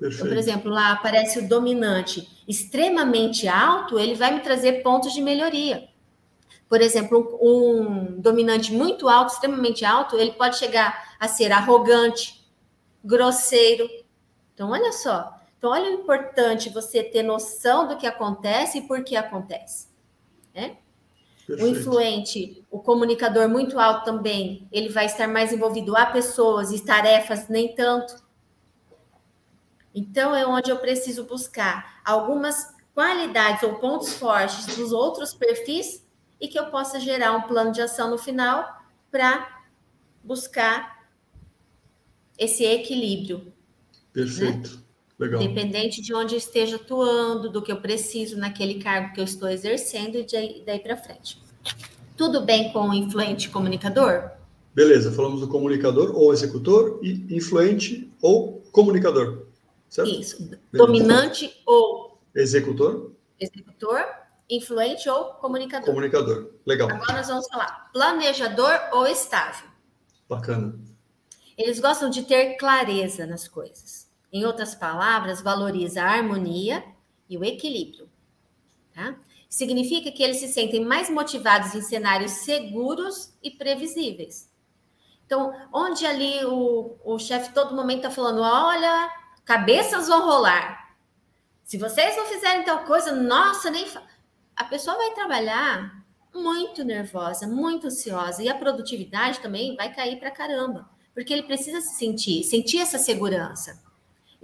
[0.00, 5.20] Então, por exemplo, lá aparece o dominante extremamente alto, ele vai me trazer pontos de
[5.20, 5.88] melhoria.
[6.68, 12.46] Por exemplo, um, um dominante muito alto, extremamente alto, ele pode chegar a ser arrogante,
[13.04, 13.88] grosseiro.
[14.54, 15.35] Então, olha só.
[15.66, 19.88] Então, olha o importante você ter noção do que acontece e por que acontece.
[20.54, 20.76] Né?
[21.44, 21.64] Perfeito.
[21.64, 26.84] O influente, o comunicador muito alto também, ele vai estar mais envolvido a pessoas e
[26.84, 28.14] tarefas nem tanto.
[29.92, 36.06] Então é onde eu preciso buscar algumas qualidades ou pontos fortes dos outros perfis
[36.40, 39.64] e que eu possa gerar um plano de ação no final para
[40.22, 41.08] buscar
[42.38, 43.52] esse equilíbrio.
[44.12, 44.76] Perfeito.
[44.76, 44.85] Né?
[45.18, 45.40] Legal.
[45.40, 49.48] Independente de onde eu esteja atuando, do que eu preciso naquele cargo que eu estou
[49.48, 51.40] exercendo e daí para frente.
[52.16, 54.30] Tudo bem com o influente comunicador?
[54.74, 59.46] Beleza, falamos do comunicador ou executor e influente ou comunicador.
[59.88, 60.10] Certo?
[60.10, 60.42] Isso.
[60.42, 60.60] Beleza.
[60.72, 63.12] Dominante ou executor.
[63.40, 64.04] Executor
[64.48, 65.86] influente ou comunicador.
[65.86, 66.90] Comunicador, legal.
[66.90, 69.68] Agora nós vamos falar planejador ou estável.
[70.28, 70.78] Bacana.
[71.56, 74.05] Eles gostam de ter clareza nas coisas.
[74.36, 76.84] Em outras palavras, valoriza a harmonia
[77.26, 78.06] e o equilíbrio.
[78.94, 79.16] Tá?
[79.48, 84.52] Significa que eles se sentem mais motivados em cenários seguros e previsíveis.
[85.24, 89.10] Então, onde ali o, o chefe todo momento está falando: olha,
[89.42, 90.94] cabeças vão rolar.
[91.64, 93.86] Se vocês não fizerem tal coisa, nossa, nem.
[93.86, 94.02] Fa...
[94.54, 100.30] A pessoa vai trabalhar muito nervosa, muito ansiosa, e a produtividade também vai cair para
[100.30, 103.85] caramba, porque ele precisa se sentir, sentir essa segurança.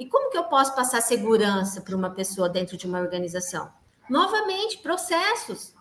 [0.03, 3.73] E como que eu posso passar segurança para uma pessoa dentro de uma organização?
[4.11, 5.73] Novamente, processos,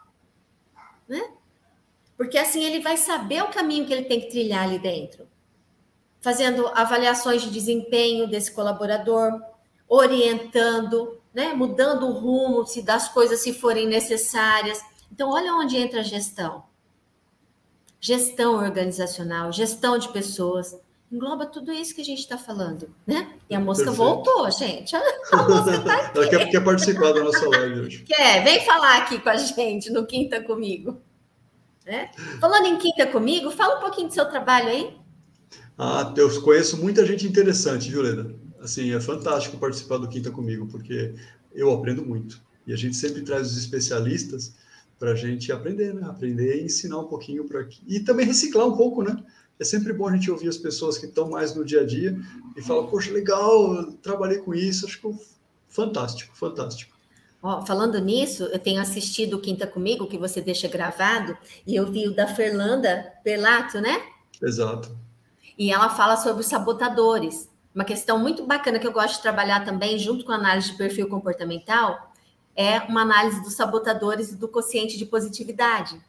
[1.09, 1.33] né?
[2.15, 5.27] Porque assim ele vai saber o caminho que ele tem que trilhar ali dentro,
[6.19, 9.41] fazendo avaliações de desempenho desse colaborador,
[9.89, 11.55] orientando, né?
[11.55, 14.85] Mudando o rumo se das coisas se forem necessárias.
[15.11, 16.63] Então, olha onde entra a gestão.
[17.99, 20.79] Gestão organizacional, gestão de pessoas,
[21.11, 23.33] engloba tudo isso que a gente está falando, né?
[23.49, 23.97] E a mosca Perfeito.
[23.97, 24.95] voltou, gente.
[24.95, 25.01] A
[25.47, 26.17] mosca tá aqui.
[26.17, 28.03] Ela quer, quer participar da nossa live hoje.
[28.07, 31.01] Quer, vem falar aqui com a gente no Quinta Comigo.
[31.85, 32.11] Né?
[32.39, 34.95] Falando em Quinta Comigo, fala um pouquinho do seu trabalho aí.
[35.77, 38.33] Ah, eu conheço muita gente interessante, viu, Leda?
[38.61, 41.13] Assim, é fantástico participar do Quinta Comigo, porque
[41.53, 42.41] eu aprendo muito.
[42.65, 44.53] E a gente sempre traz os especialistas
[44.99, 46.03] para a gente aprender, né?
[46.07, 47.81] Aprender e ensinar um pouquinho para aqui.
[47.87, 49.17] E também reciclar um pouco, né?
[49.61, 52.19] É sempre bom a gente ouvir as pessoas que estão mais no dia a dia
[52.57, 55.15] e falar, poxa, legal, trabalhei com isso, acho que
[55.69, 56.97] fantástico, fantástico.
[57.43, 61.91] Oh, falando nisso, eu tenho assistido o Quinta Comigo, que você deixa gravado, e eu
[61.91, 64.01] vi o da Fernanda Pelato, né?
[64.41, 64.97] Exato.
[65.55, 67.47] E ela fala sobre os sabotadores.
[67.75, 70.77] Uma questão muito bacana que eu gosto de trabalhar também, junto com a análise de
[70.77, 72.11] perfil comportamental,
[72.55, 76.01] é uma análise dos sabotadores e do quociente de positividade.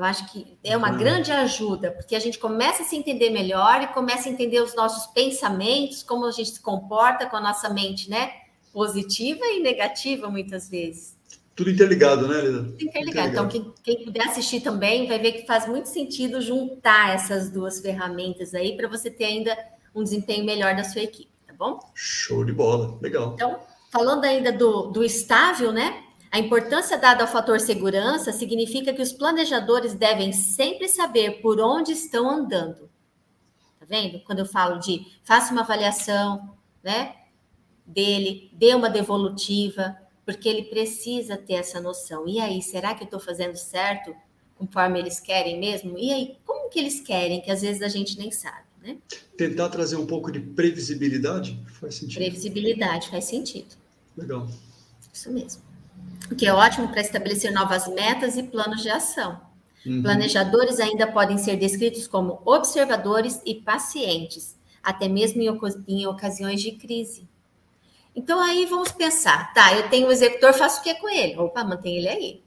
[0.00, 0.96] Eu acho que é uma uhum.
[0.96, 4.74] grande ajuda, porque a gente começa a se entender melhor e começa a entender os
[4.74, 8.32] nossos pensamentos, como a gente se comporta com a nossa mente, né?
[8.72, 11.18] Positiva e negativa, muitas vezes.
[11.54, 12.62] Tudo interligado, né, Lida?
[12.62, 13.28] Tudo interligado.
[13.28, 17.78] Então, quem, quem, puder assistir também vai ver que faz muito sentido juntar essas duas
[17.78, 19.54] ferramentas aí para você ter ainda
[19.94, 21.78] um desempenho melhor da sua equipe, tá bom?
[21.94, 23.34] Show de bola, legal.
[23.34, 23.60] Então,
[23.92, 26.04] falando ainda do, do estável, né?
[26.30, 31.90] A importância dada ao fator segurança significa que os planejadores devem sempre saber por onde
[31.90, 32.88] estão andando.
[33.80, 34.20] Tá vendo?
[34.20, 37.16] Quando eu falo de faça uma avaliação, né,
[37.84, 42.28] dele, dê uma devolutiva, porque ele precisa ter essa noção.
[42.28, 44.14] E aí, será que eu estou fazendo certo
[44.56, 45.98] conforme eles querem mesmo?
[45.98, 48.98] E aí, como que eles querem, que às vezes a gente nem sabe, né?
[49.36, 52.18] Tentar trazer um pouco de previsibilidade faz sentido.
[52.18, 53.74] Previsibilidade faz sentido.
[54.16, 54.46] Legal.
[55.12, 55.69] Isso mesmo
[56.30, 59.40] o que é ótimo para estabelecer novas metas e planos de ação.
[59.84, 60.02] Uhum.
[60.02, 66.72] Planejadores ainda podem ser descritos como observadores e pacientes, até mesmo em, em ocasiões de
[66.72, 67.28] crise.
[68.14, 69.74] Então aí vamos pensar, tá?
[69.74, 71.36] Eu tenho um executor, faço o que com ele?
[71.38, 72.42] Opa, mantém ele aí.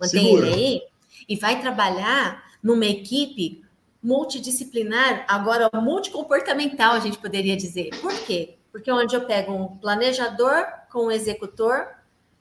[0.00, 0.46] Mantém Segura.
[0.46, 0.82] ele aí
[1.28, 3.62] e vai trabalhar numa equipe
[4.02, 7.90] multidisciplinar, agora multicomportamental, a gente poderia dizer.
[8.00, 8.56] Por quê?
[8.72, 11.86] Porque onde eu pego um planejador com um executor,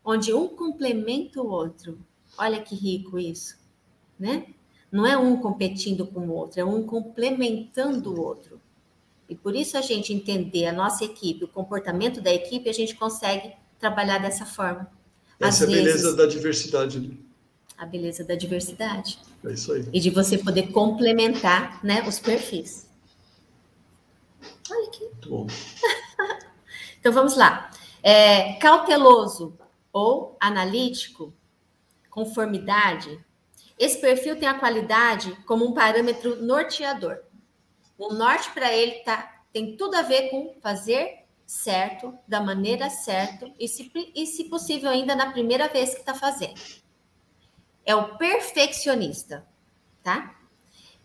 [0.10, 2.00] onde um complementa o outro.
[2.36, 3.58] Olha que rico isso,
[4.20, 4.48] né?
[4.92, 8.60] Não é um competindo com o outro, é um complementando o outro.
[9.28, 12.96] E por isso a gente entender a nossa equipe, o comportamento da equipe, a gente
[12.96, 14.90] consegue trabalhar dessa forma.
[15.40, 17.00] Essa Às é a beleza vezes, da diversidade.
[17.00, 17.16] Né?
[17.78, 19.20] A beleza da diversidade.
[19.46, 19.86] É isso aí.
[19.94, 22.88] E de você poder complementar né, os perfis.
[24.72, 25.04] Olha aqui.
[25.04, 25.48] Muito bom.
[27.00, 27.70] então vamos lá.
[28.02, 29.54] É, cauteloso
[29.92, 31.34] ou analítico,
[32.10, 33.24] conformidade,
[33.78, 37.20] esse perfil tem a qualidade como um parâmetro norteador.
[37.98, 43.52] O norte para ele tá, tem tudo a ver com fazer certo, da maneira certa
[43.58, 46.60] e se, e, se possível, ainda na primeira vez que está fazendo.
[47.86, 49.48] É o perfeccionista,
[50.04, 50.36] tá?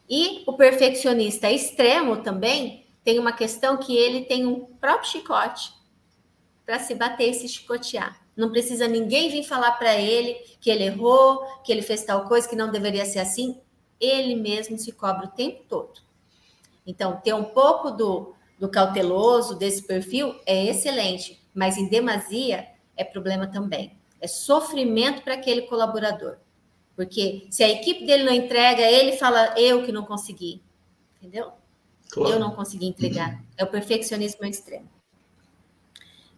[0.06, 5.72] E o perfeccionista extremo também tem uma questão que ele tem um próprio chicote
[6.66, 8.23] para se bater e se chicotear.
[8.36, 12.48] Não precisa ninguém vir falar para ele que ele errou, que ele fez tal coisa,
[12.48, 13.60] que não deveria ser assim.
[14.00, 16.00] Ele mesmo se cobra o tempo todo.
[16.86, 22.66] Então, ter um pouco do, do cauteloso desse perfil é excelente, mas em demasia
[22.96, 23.96] é problema também.
[24.20, 26.38] É sofrimento para aquele colaborador.
[26.96, 30.62] Porque se a equipe dele não entrega, ele fala, eu que não consegui.
[31.18, 31.52] Entendeu?
[32.10, 32.34] Claro.
[32.34, 33.42] Eu não consegui entregar.
[33.56, 34.93] É o perfeccionismo extremo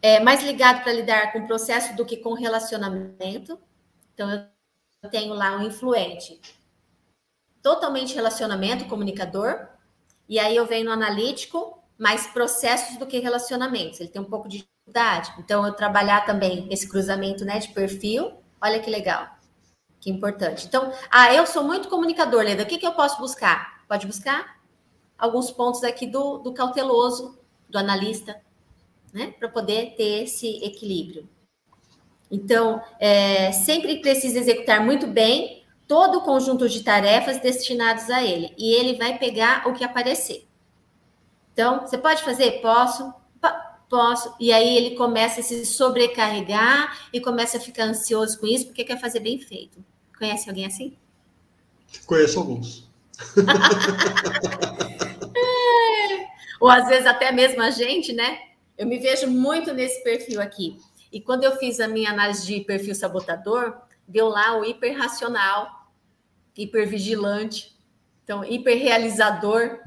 [0.03, 3.59] é, mais ligado para lidar com o processo do que com relacionamento,
[4.15, 4.31] Então,
[5.03, 6.41] eu tenho lá um influente
[7.63, 9.67] totalmente relacionamento, comunicador,
[10.29, 13.99] e aí eu venho no analítico, mais processos do que relacionamentos.
[13.99, 15.33] Ele tem um pouco de dificuldade.
[15.39, 19.29] Então, eu trabalhar também esse cruzamento né, de perfil, olha que legal,
[20.01, 20.67] que importante.
[20.67, 23.85] Então, ah, eu sou muito comunicador, Leda, o que, que eu posso buscar?
[23.89, 24.61] Pode buscar
[25.19, 27.37] alguns pontos aqui do, do cauteloso,
[27.69, 28.41] do analista,
[29.17, 31.27] né, para poder ter esse equilíbrio.
[32.31, 38.53] Então, é, sempre precisa executar muito bem todo o conjunto de tarefas destinados a ele,
[38.59, 40.47] e ele vai pegar o que aparecer.
[41.55, 42.61] Então, você pode fazer?
[42.61, 43.11] Posso.
[43.89, 44.35] Posso.
[44.41, 48.85] E aí ele começa a se sobrecarregar e começa a ficar ansioso com isso, porque
[48.85, 49.79] quer fazer bem feito.
[50.19, 50.97] Conhece alguém assim?
[52.05, 52.91] Conheço alguns.
[56.61, 58.41] Ou às vezes até mesmo a gente, né?
[58.77, 60.79] Eu me vejo muito nesse perfil aqui.
[61.13, 65.91] E quando eu fiz a minha análise de perfil sabotador, deu lá o hiperracional,
[66.57, 67.77] hipervigilante,
[68.23, 69.79] então hiperrealizador.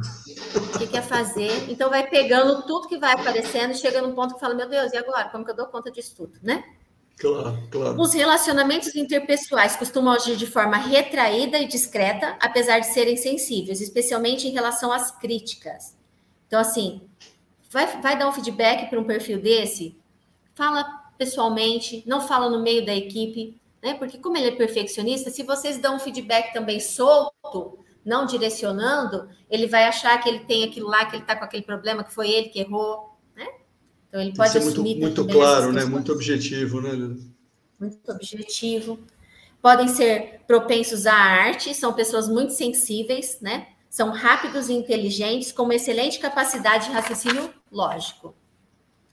[0.56, 1.70] O que quer fazer?
[1.70, 4.98] Então vai pegando tudo que vai aparecendo, chega num ponto que fala: Meu Deus, e
[4.98, 5.30] agora?
[5.30, 6.64] Como que eu dou conta disso tudo, né?
[7.18, 8.02] Claro, claro.
[8.02, 14.48] Os relacionamentos interpessoais costumam agir de forma retraída e discreta, apesar de serem sensíveis, especialmente
[14.48, 15.98] em relação às críticas.
[16.48, 17.09] Então, assim,
[17.70, 19.96] vai, vai dar um feedback para um perfil desse?
[20.54, 20.84] Fala
[21.18, 23.94] pessoalmente, não fala no meio da equipe, né?
[23.94, 29.68] Porque como ele é perfeccionista, se vocês dão um feedback também solto, não direcionando, ele
[29.68, 32.30] vai achar que ele tem aquilo lá, que ele está com aquele problema, que foi
[32.30, 33.46] ele que errou, né?
[34.08, 35.86] Então ele pode assumir muito, muito claro, né?
[35.86, 37.18] Muito objetivo, né?
[37.80, 39.00] Muito objetivo.
[39.62, 43.68] Podem ser propensos à arte, são pessoas muito sensíveis, né?
[43.90, 48.36] São rápidos e inteligentes, com uma excelente capacidade de raciocínio lógico,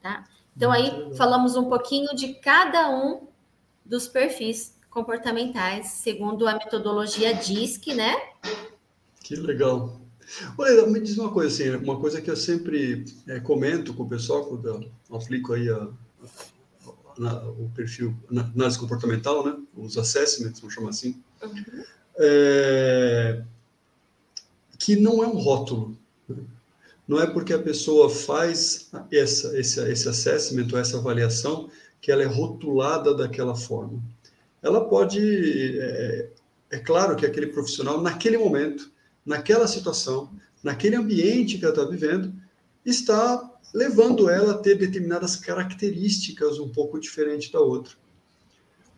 [0.01, 0.25] tá?
[0.55, 3.27] Então, aí falamos um pouquinho de cada um
[3.85, 8.15] dos perfis comportamentais, segundo a metodologia DISC, né?
[9.23, 10.01] Que legal.
[10.57, 14.09] Olha, me diz uma coisa assim, uma coisa que eu sempre é, comento com o
[14.09, 15.87] pessoal quando eu aplico aí a,
[17.19, 19.57] a, o perfil na análise comportamental, né?
[19.75, 21.21] Os assessments, vamos chamar assim.
[21.41, 21.83] Uhum.
[22.19, 23.43] É,
[24.77, 25.96] que não é um rótulo.
[27.07, 31.69] Não é porque a pessoa faz essa, esse, esse assessment, ou essa avaliação,
[32.01, 34.03] que ela é rotulada daquela forma.
[34.61, 35.79] Ela pode.
[35.79, 36.29] É,
[36.71, 38.91] é claro que aquele profissional, naquele momento,
[39.25, 40.29] naquela situação,
[40.61, 42.33] naquele ambiente que ela está vivendo,
[42.85, 47.93] está levando ela a ter determinadas características um pouco diferentes da outra.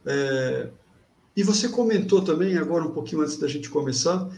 [0.05, 0.69] É,
[1.35, 4.29] e você comentou também, agora um pouquinho antes da gente começar,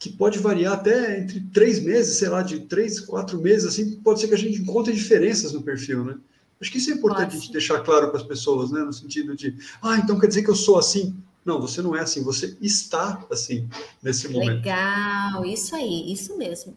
[0.00, 4.18] que pode variar até entre três meses, sei lá, de três, quatro meses, assim, pode
[4.18, 6.16] ser que a gente encontre diferenças no perfil, né?
[6.58, 8.80] Acho que isso é importante a gente deixar claro para as pessoas, né?
[8.80, 11.14] No sentido de, ah, então quer dizer que eu sou assim.
[11.44, 13.68] Não, você não é assim, você está assim
[14.02, 14.64] nesse momento.
[14.64, 16.74] Legal, isso aí, isso mesmo.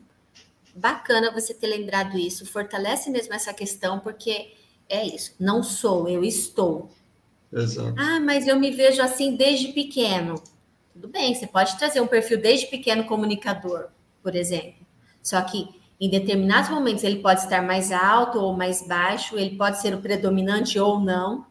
[0.75, 4.51] Bacana você ter lembrado isso, fortalece mesmo essa questão, porque
[4.89, 6.89] é isso, não sou, eu estou.
[7.53, 7.93] Exato.
[7.97, 10.35] Ah, mas eu me vejo assim desde pequeno.
[10.93, 13.87] Tudo bem, você pode trazer um perfil desde pequeno comunicador,
[14.21, 14.85] por exemplo.
[15.21, 15.67] Só que
[15.99, 20.01] em determinados momentos ele pode estar mais alto ou mais baixo, ele pode ser o
[20.01, 21.47] predominante ou não,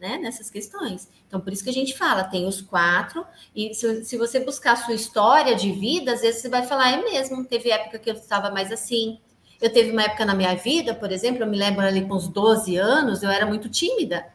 [0.00, 0.18] né?
[0.18, 1.08] Nessas questões.
[1.28, 4.72] Então, por isso que a gente fala, tem os quatro, e se, se você buscar
[4.72, 8.10] a sua história de vida, às vezes você vai falar, é mesmo, teve época que
[8.10, 9.20] eu estava mais assim.
[9.60, 12.26] Eu teve uma época na minha vida, por exemplo, eu me lembro ali com uns
[12.26, 14.26] 12 anos, eu era muito tímida.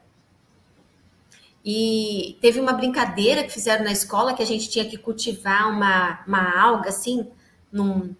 [1.65, 6.23] E teve uma brincadeira que fizeram na escola que a gente tinha que cultivar uma,
[6.27, 7.27] uma alga assim,
[7.71, 8.15] num.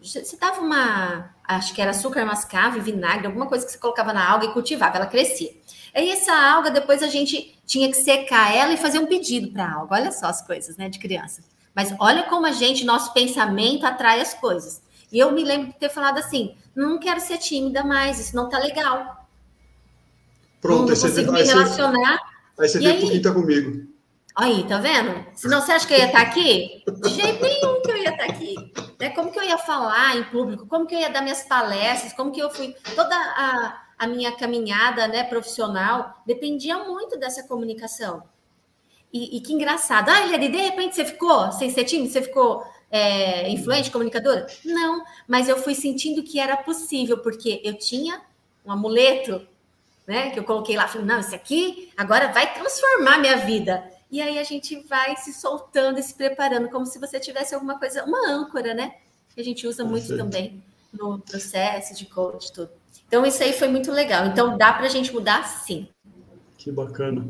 [0.00, 1.34] Você dava uma.
[1.46, 4.96] Acho que era açúcar mascavo, vinagre, alguma coisa que você colocava na alga e cultivava,
[4.96, 5.50] ela crescia.
[5.94, 9.66] Aí essa alga, depois a gente tinha que secar ela e fazer um pedido para
[9.66, 9.96] a alga.
[9.96, 11.42] Olha só as coisas, né, de criança.
[11.74, 14.82] Mas olha como a gente, nosso pensamento atrai as coisas.
[15.12, 18.48] E eu me lembro de ter falado assim: não quero ser tímida mais, isso não
[18.48, 19.28] tá legal.
[20.62, 22.33] Pronto, não consigo me relacionar.
[22.58, 23.94] Aí você e vê por quem tá comigo.
[24.36, 25.24] Aí, tá vendo?
[25.34, 26.82] Senão você acha que eu ia estar tá aqui?
[27.02, 28.54] De jeito nenhum que eu ia estar tá aqui.
[28.98, 29.10] Né?
[29.10, 30.66] Como que eu ia falar em público?
[30.66, 32.12] Como que eu ia dar minhas palestras?
[32.12, 32.74] Como que eu fui.
[32.96, 38.24] Toda a, a minha caminhada né, profissional dependia muito dessa comunicação.
[39.12, 40.08] E, e que engraçado.
[40.08, 42.12] Ah, Eliane, de repente você ficou sem ser tímido?
[42.12, 44.48] Você ficou é, influente, comunicadora?
[44.64, 48.20] Não, mas eu fui sentindo que era possível, porque eu tinha
[48.64, 49.46] um amuleto
[50.06, 50.30] né?
[50.30, 53.84] Que eu coloquei lá, falei, não, isso aqui agora vai transformar minha vida.
[54.10, 57.78] E aí a gente vai se soltando e se preparando, como se você tivesse alguma
[57.78, 58.94] coisa, uma âncora, né?
[59.34, 62.70] Que a gente usa muito também no processo de coach, tudo.
[63.06, 64.26] Então, isso aí foi muito legal.
[64.26, 65.88] Então, dá para a gente mudar sim.
[66.56, 67.26] Que bacana.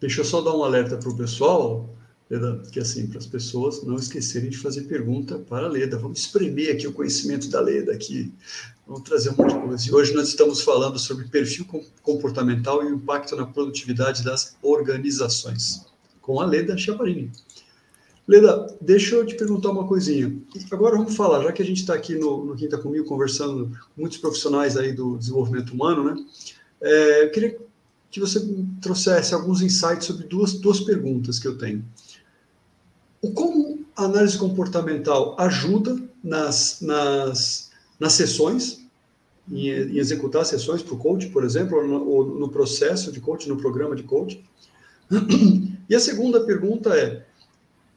[0.00, 1.90] Deixa eu só dar um alerta para o pessoal,
[2.30, 5.98] Leda, que assim, para as pessoas não esquecerem de fazer pergunta para a Leda.
[5.98, 8.32] Vamos espremer aqui o conhecimento da Leda aqui.
[8.88, 9.88] Vamos trazer um monte de coisa.
[9.88, 11.66] E hoje nós estamos falando sobre perfil
[12.02, 15.84] comportamental e o impacto na produtividade das organizações,
[16.22, 17.30] com a Leda Chaparini.
[18.26, 20.34] Leda, deixa eu te perguntar uma coisinha.
[20.70, 24.00] Agora vamos falar, já que a gente está aqui no, no Quinta Comigo conversando com
[24.00, 26.24] muitos profissionais aí do desenvolvimento humano, né?
[26.80, 27.58] É, eu queria
[28.10, 28.40] que você
[28.80, 31.84] trouxesse alguns insights sobre duas, duas perguntas que eu tenho.
[33.20, 37.67] O como a análise comportamental ajuda nas, nas,
[37.98, 38.86] nas sessões,
[39.50, 43.20] em, em executar sessões para o coach, por exemplo, ou no, ou no processo de
[43.20, 44.44] coach, no programa de coach.
[45.88, 47.24] E a segunda pergunta é,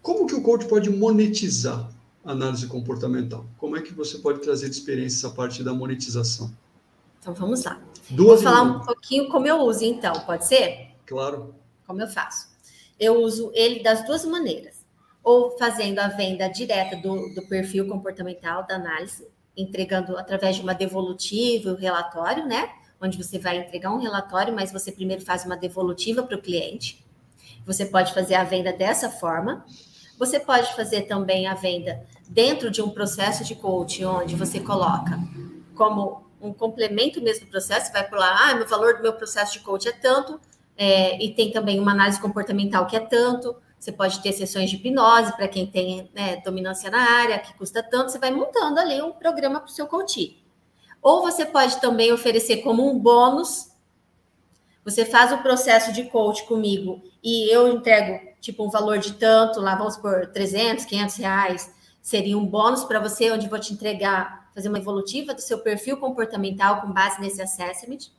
[0.01, 1.91] como que o coach pode monetizar
[2.23, 3.45] a análise comportamental?
[3.57, 6.51] Como é que você pode trazer de experiência essa parte da monetização?
[7.19, 7.79] Então vamos lá.
[8.09, 10.91] Duas Vou falar um pouquinho como eu uso, então, pode ser?
[11.05, 11.53] Claro.
[11.85, 12.47] Como eu faço?
[12.99, 14.81] Eu uso ele das duas maneiras.
[15.23, 20.73] Ou fazendo a venda direta do, do perfil comportamental da análise, entregando através de uma
[20.73, 22.69] devolutiva, o relatório, né?
[23.01, 27.03] Onde você vai entregar um relatório, mas você primeiro faz uma devolutiva para o cliente.
[27.65, 29.65] Você pode fazer a venda dessa forma.
[30.17, 35.19] Você pode fazer também a venda dentro de um processo de coaching, onde você coloca
[35.75, 39.53] como um complemento mesmo do processo, vai por lá, ah, meu valor do meu processo
[39.53, 40.39] de coaching é tanto,
[40.77, 43.55] é, e tem também uma análise comportamental que é tanto.
[43.81, 47.81] Você pode ter sessões de hipnose para quem tem né, dominância na área, que custa
[47.81, 50.37] tanto, você vai montando ali um programa para o seu coaching.
[51.01, 53.71] Ou você pode também oferecer como um bônus.
[54.85, 59.59] Você faz o processo de coach comigo e eu entrego tipo um valor de tanto,
[59.59, 61.73] lá vamos por 300, 500 reais,
[62.03, 65.97] seria um bônus para você, onde vou te entregar, fazer uma evolutiva do seu perfil
[65.97, 68.11] comportamental com base nesse assessment,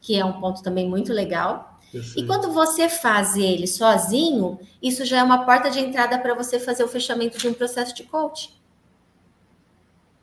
[0.00, 1.77] que é um ponto também muito legal.
[2.16, 6.60] E quando você faz ele sozinho, isso já é uma porta de entrada para você
[6.60, 8.52] fazer o fechamento de um processo de coaching.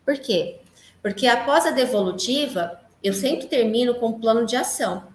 [0.06, 0.60] Por quê?
[1.02, 5.08] Porque após a devolutiva, eu sempre termino com um plano de ação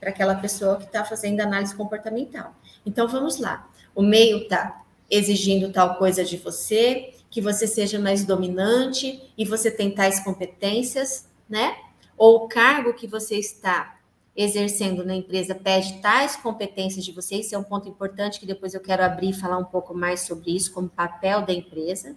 [0.00, 2.54] para aquela pessoa que está fazendo análise comportamental.
[2.84, 3.68] Então vamos lá.
[3.94, 9.70] O meio está exigindo tal coisa de você, que você seja mais dominante e você
[9.70, 11.76] tem tais competências, né?
[12.16, 13.98] Ou o cargo que você está
[14.36, 18.72] exercendo na empresa pede tais competências de você, isso é um ponto importante que depois
[18.72, 22.16] eu quero abrir e falar um pouco mais sobre isso, como papel da empresa.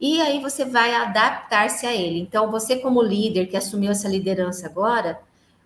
[0.00, 2.18] E aí você vai adaptar-se a ele.
[2.18, 5.20] Então, você como líder que assumiu essa liderança agora,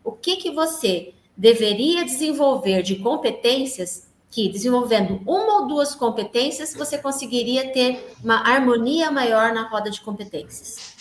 [0.04, 6.98] o que que você deveria desenvolver de competências que, desenvolvendo uma ou duas competências, você
[6.98, 10.94] conseguiria ter uma harmonia maior na roda de competências.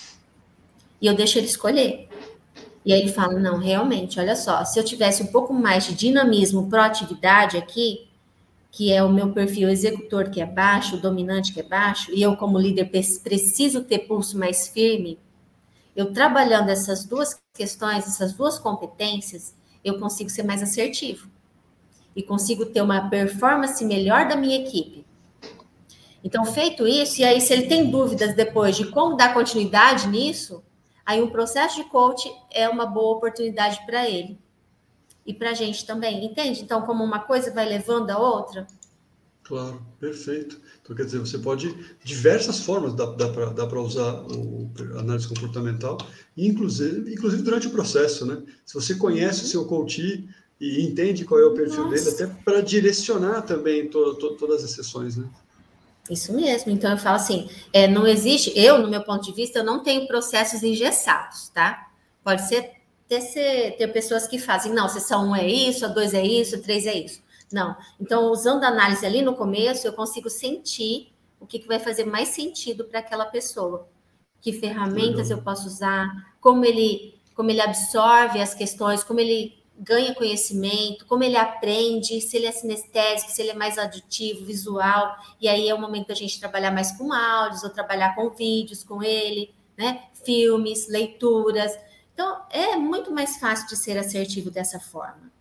[1.02, 2.08] E eu deixo ele escolher.
[2.86, 5.96] E aí ele fala: não, realmente, olha só, se eu tivesse um pouco mais de
[5.96, 8.08] dinamismo, proatividade aqui,
[8.72, 12.36] que é o meu perfil executor que é baixo, dominante que é baixo, e eu,
[12.38, 12.92] como líder,
[13.24, 15.18] preciso ter pulso mais firme,
[15.96, 21.30] eu trabalhando essas duas questões, essas duas competências, eu consigo ser mais assertivo
[22.16, 25.06] e consigo ter uma performance melhor da minha equipe.
[26.24, 30.62] Então, feito isso, e aí, se ele tem dúvidas depois de como dar continuidade nisso,
[31.06, 34.38] aí um processo de coach é uma boa oportunidade para ele
[35.26, 36.62] e para a gente também, entende?
[36.62, 38.68] Então, como uma coisa vai levando a outra.
[39.44, 40.60] Claro, perfeito.
[40.82, 45.98] Então, quer dizer, você pode, diversas formas dá, dá para usar o análise comportamental,
[46.36, 48.42] inclusive, inclusive durante o processo, né?
[48.66, 49.46] Se você conhece uhum.
[49.46, 50.28] o seu coach
[50.60, 52.06] e entende qual é o perfil Nossa.
[52.06, 55.30] dele, até para direcionar também to, to, todas as sessões, né?
[56.10, 56.72] Isso mesmo.
[56.72, 59.82] Então eu falo assim, é, não existe, eu, no meu ponto de vista, eu não
[59.82, 61.88] tenho processos engessados, tá?
[62.24, 62.72] Pode ser
[63.08, 66.24] ter, ser, ter pessoas que fazem, não, sessão 1 um é isso, a 2 é
[66.24, 67.24] isso, a 3 é isso.
[67.52, 67.76] Não.
[68.00, 72.06] Então, usando a análise ali no começo, eu consigo sentir o que, que vai fazer
[72.06, 73.88] mais sentido para aquela pessoa.
[74.42, 76.08] Que ferramentas eu posso usar,
[76.40, 82.38] como ele, como ele absorve as questões, como ele ganha conhecimento, como ele aprende, se
[82.38, 86.14] ele é sinestésico, se ele é mais aditivo, visual, e aí é o momento da
[86.14, 90.04] gente trabalhar mais com áudios, ou trabalhar com vídeos com ele, né?
[90.24, 91.78] Filmes, leituras.
[92.14, 95.32] Então, é muito mais fácil de ser assertivo dessa forma.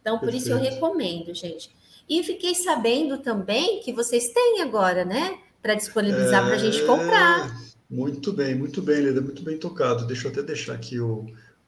[0.00, 0.44] Então, por Perfeito.
[0.44, 1.70] isso eu recomendo, gente.
[2.08, 5.38] E fiquei sabendo também que vocês têm agora, né?
[5.60, 6.46] Para disponibilizar é...
[6.46, 7.62] para a gente comprar.
[7.88, 10.06] Muito bem, muito bem, Leda, muito bem tocado.
[10.06, 11.26] Deixa eu até deixar aqui o,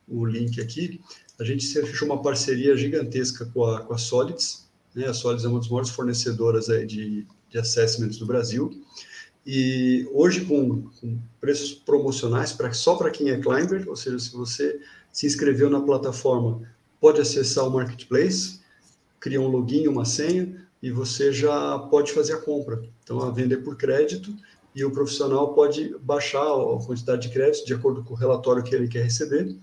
[0.08, 1.00] o link aqui.
[1.38, 4.68] A gente fechou uma parceria gigantesca com a, com a Solids.
[4.94, 5.06] Né?
[5.06, 8.82] A Solids é uma das maiores fornecedoras aí de, de assessments do Brasil.
[9.46, 14.32] E hoje, com, com preços promocionais, pra, só para quem é climber, ou seja, se
[14.32, 14.80] você
[15.12, 16.62] se inscreveu na plataforma
[17.00, 18.60] pode acessar o marketplace,
[19.20, 22.82] cria um login, uma senha, e você já pode fazer a compra.
[23.02, 24.34] Então, a vender por crédito,
[24.74, 28.74] e o profissional pode baixar a quantidade de crédito de acordo com o relatório que
[28.74, 29.54] ele quer receber.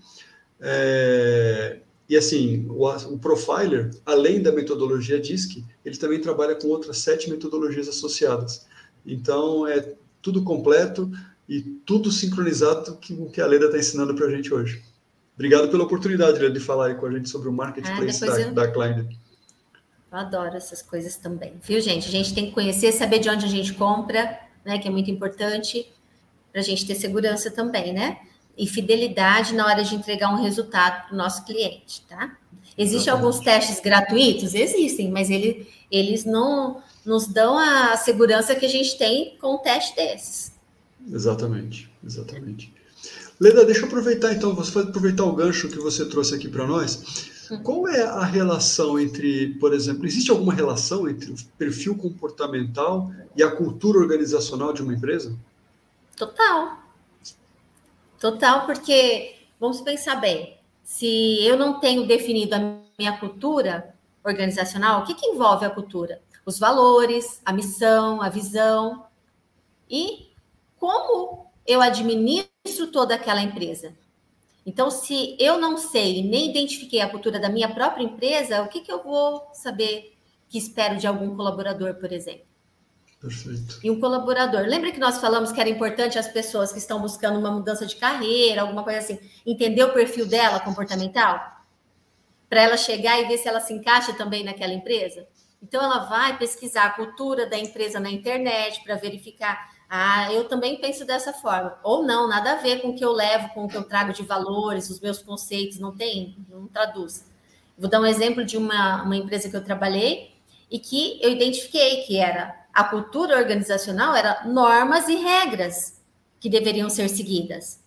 [0.64, 6.98] É, e assim, o, o, profiler, além da metodologia DISC, ele também trabalha com outras
[6.98, 8.64] sete metodologias associadas.
[9.04, 11.10] Então, é tudo completo
[11.48, 14.80] e tudo sincronizado com o que a Leda está ensinando para a gente hoje.
[15.34, 18.40] Obrigado pela oportunidade, Leda, de falar aí com a gente sobre o marketplace ah, da,
[18.40, 18.54] eu...
[18.54, 19.08] da Klein.
[20.12, 22.06] Eu adoro essas coisas também, viu, gente?
[22.06, 24.78] A gente tem que conhecer, saber de onde a gente compra, né?
[24.78, 25.90] Que é muito importante
[26.52, 28.18] para a gente ter segurança também, né?
[28.62, 32.36] E fidelidade na hora de entregar um resultado para o nosso cliente, tá?
[32.78, 34.54] Existem alguns testes gratuitos?
[34.54, 39.58] Existem, mas ele, eles não nos dão a segurança que a gente tem com um
[39.58, 40.52] teste desses.
[41.12, 42.72] Exatamente, exatamente.
[43.40, 47.32] Leda, deixa eu aproveitar então, você aproveitar o gancho que você trouxe aqui para nós.
[47.64, 53.42] Qual é a relação entre, por exemplo, existe alguma relação entre o perfil comportamental e
[53.42, 55.36] a cultura organizacional de uma empresa?
[56.16, 56.81] Total.
[58.22, 60.56] Total, porque vamos pensar bem.
[60.84, 66.22] Se eu não tenho definido a minha cultura organizacional, o que, que envolve a cultura?
[66.46, 69.06] Os valores, a missão, a visão
[69.90, 70.30] e
[70.78, 73.92] como eu administro toda aquela empresa.
[74.64, 78.82] Então, se eu não sei nem identifiquei a cultura da minha própria empresa, o que,
[78.82, 80.16] que eu vou saber
[80.48, 82.51] que espero de algum colaborador, por exemplo?
[83.22, 83.78] Perfeito.
[83.84, 84.62] E um colaborador.
[84.62, 87.94] Lembra que nós falamos que era importante as pessoas que estão buscando uma mudança de
[87.94, 91.40] carreira, alguma coisa assim, entender o perfil dela comportamental?
[92.50, 95.26] Para ela chegar e ver se ela se encaixa também naquela empresa?
[95.62, 100.80] Então, ela vai pesquisar a cultura da empresa na internet para verificar ah, eu também
[100.80, 101.78] penso dessa forma.
[101.82, 104.10] Ou não, nada a ver com o que eu levo, com o que eu trago
[104.14, 107.30] de valores, os meus conceitos, não tem, não traduz.
[107.76, 110.32] Vou dar um exemplo de uma, uma empresa que eu trabalhei
[110.70, 116.00] e que eu identifiquei que era a cultura organizacional era normas e regras
[116.40, 117.80] que deveriam ser seguidas.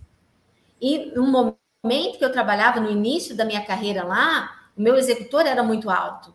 [0.81, 5.45] E no momento que eu trabalhava no início da minha carreira lá, o meu executor
[5.45, 6.33] era muito alto.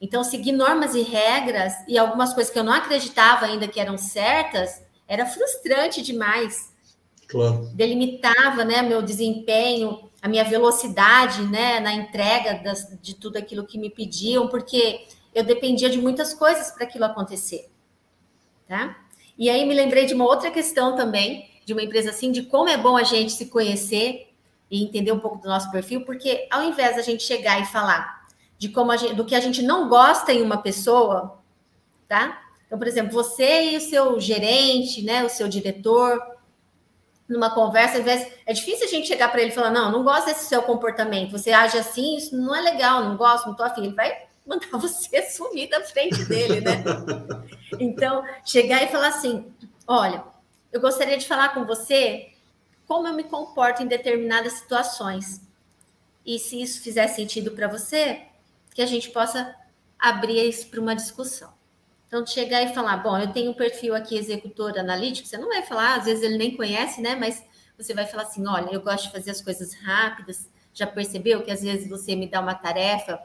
[0.00, 3.96] Então, seguir normas e regras e algumas coisas que eu não acreditava ainda que eram
[3.96, 6.72] certas, era frustrante demais.
[7.26, 7.70] Claro.
[7.74, 13.78] Delimitava, né, meu desempenho, a minha velocidade, né, na entrega das, de tudo aquilo que
[13.78, 15.06] me pediam, porque
[15.36, 17.68] eu dependia de muitas coisas para aquilo acontecer,
[18.66, 18.96] tá?
[19.36, 22.70] E aí me lembrei de uma outra questão também, de uma empresa assim, de como
[22.70, 24.32] é bom a gente se conhecer
[24.70, 28.26] e entender um pouco do nosso perfil, porque ao invés da gente chegar e falar
[28.56, 31.38] de como gente, do que a gente não gosta em uma pessoa,
[32.08, 32.42] tá?
[32.66, 36.18] Então, por exemplo, você e o seu gerente, né, o seu diretor,
[37.28, 37.98] numa conversa,
[38.46, 41.32] é difícil a gente chegar para ele e falar: não, não gosto desse seu comportamento,
[41.32, 43.84] você age assim, isso não é legal, não gosto, não tô afim.
[43.84, 46.84] Ele vai mandar você sumir da frente dele, né?
[47.80, 49.52] então, chegar e falar assim:
[49.86, 50.24] olha,
[50.72, 52.32] eu gostaria de falar com você
[52.86, 55.40] como eu me comporto em determinadas situações.
[56.24, 58.22] E se isso fizer sentido para você,
[58.74, 59.54] que a gente possa
[59.98, 61.52] abrir isso para uma discussão.
[62.06, 65.62] Então, chegar e falar, bom, eu tenho um perfil aqui executor analítico, você não vai
[65.62, 67.16] falar, às vezes ele nem conhece, né?
[67.16, 67.44] Mas
[67.76, 71.50] você vai falar assim: olha, eu gosto de fazer as coisas rápidas, já percebeu que
[71.50, 73.20] às vezes você me dá uma tarefa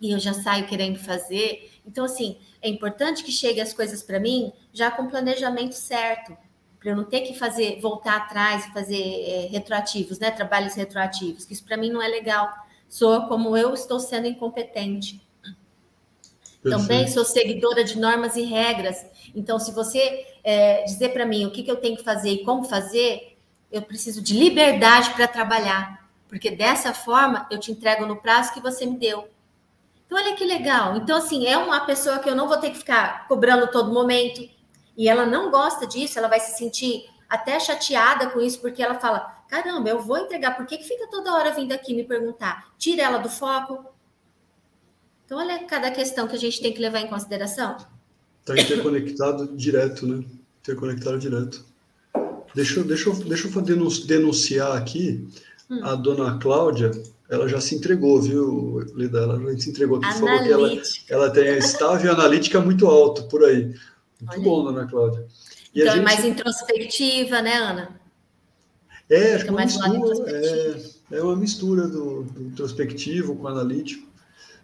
[0.00, 1.70] e eu já saio querendo fazer.
[1.86, 6.36] Então, assim, é importante que chegue as coisas para mim já com planejamento certo,
[6.78, 10.30] para eu não ter que fazer, voltar atrás e fazer é, retroativos, né?
[10.30, 12.52] Trabalhos retroativos, que isso para mim não é legal.
[12.88, 15.24] Sou como eu estou sendo incompetente.
[16.62, 19.04] Também sou seguidora de normas e regras.
[19.34, 22.44] Então, se você é, dizer para mim o que, que eu tenho que fazer e
[22.44, 23.36] como fazer,
[23.70, 28.60] eu preciso de liberdade para trabalhar, porque dessa forma eu te entrego no prazo que
[28.60, 29.28] você me deu.
[30.14, 30.96] Olha que legal.
[30.96, 34.48] Então, assim, é uma pessoa que eu não vou ter que ficar cobrando todo momento,
[34.96, 38.94] e ela não gosta disso, ela vai se sentir até chateada com isso, porque ela
[38.94, 42.72] fala: caramba, eu vou entregar, por que, que fica toda hora vindo aqui me perguntar?
[42.78, 43.92] Tira ela do foco,
[45.24, 47.76] então, olha cada questão que a gente tem que levar em consideração.
[48.40, 50.22] Está interconectado direto, né?
[50.60, 51.64] Interconectado direto.
[52.54, 55.26] Deixa, deixa, deixa eu denunciar aqui
[55.78, 55.84] hum.
[55.84, 56.90] a dona Cláudia.
[57.28, 59.20] Ela já se entregou, viu, Lida?
[59.20, 60.12] Ela já se entregou aqui.
[60.18, 63.64] Falou que ela, ela tem a estável analítica muito alto por aí.
[63.64, 63.80] Muito
[64.28, 64.40] olha.
[64.42, 65.26] bom, dona Cláudia.
[65.74, 66.00] E então, é gente...
[66.00, 68.00] é mais introspectiva, né, Ana?
[69.10, 70.80] É, acho que é uma mistura, é,
[71.12, 74.06] é uma mistura do, do introspectivo com analítico.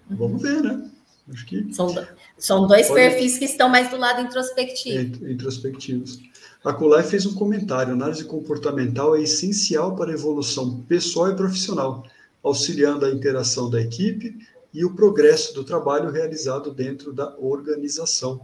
[0.08, 0.90] Vamos ver, né?
[1.32, 1.72] Acho que.
[1.72, 1.94] São,
[2.38, 5.24] são dois perfis que estão mais do lado introspectivo.
[5.24, 6.18] É, introspectivos.
[6.64, 12.04] A Colai fez um comentário: análise comportamental é essencial para a evolução pessoal e profissional,
[12.42, 18.40] auxiliando a interação da equipe e o progresso do trabalho realizado dentro da organização.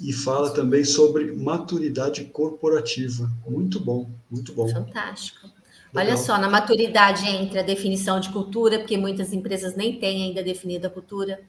[0.00, 3.28] E fala também sobre maturidade corporativa.
[3.46, 4.68] Muito bom, muito bom.
[4.68, 5.48] Fantástico.
[5.92, 6.12] Legal.
[6.12, 10.42] Olha só, na maturidade entre a definição de cultura, porque muitas empresas nem têm ainda
[10.42, 11.40] definida a cultura,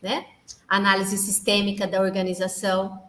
[0.00, 0.26] né?
[0.68, 3.02] Análise sistêmica da organização,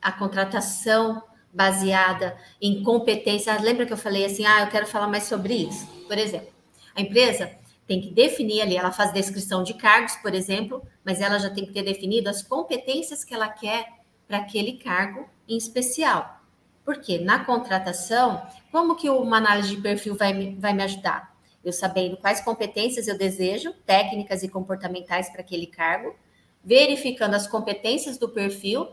[0.00, 1.22] a contratação
[1.54, 3.56] baseada em competência.
[3.60, 5.86] Lembra que eu falei assim, ah, eu quero falar mais sobre isso?
[6.08, 6.52] Por exemplo,
[6.94, 7.50] a empresa
[7.86, 11.64] tem que definir ali, ela faz descrição de cargos, por exemplo, mas ela já tem
[11.64, 13.86] que ter definido as competências que ela quer
[14.26, 16.40] para aquele cargo em especial.
[16.84, 18.42] Porque na contratação,
[18.72, 21.34] como que uma análise de perfil vai me, vai me ajudar?
[21.62, 26.14] Eu sabendo quais competências eu desejo, técnicas e comportamentais para aquele cargo,
[26.62, 28.88] verificando as competências do perfil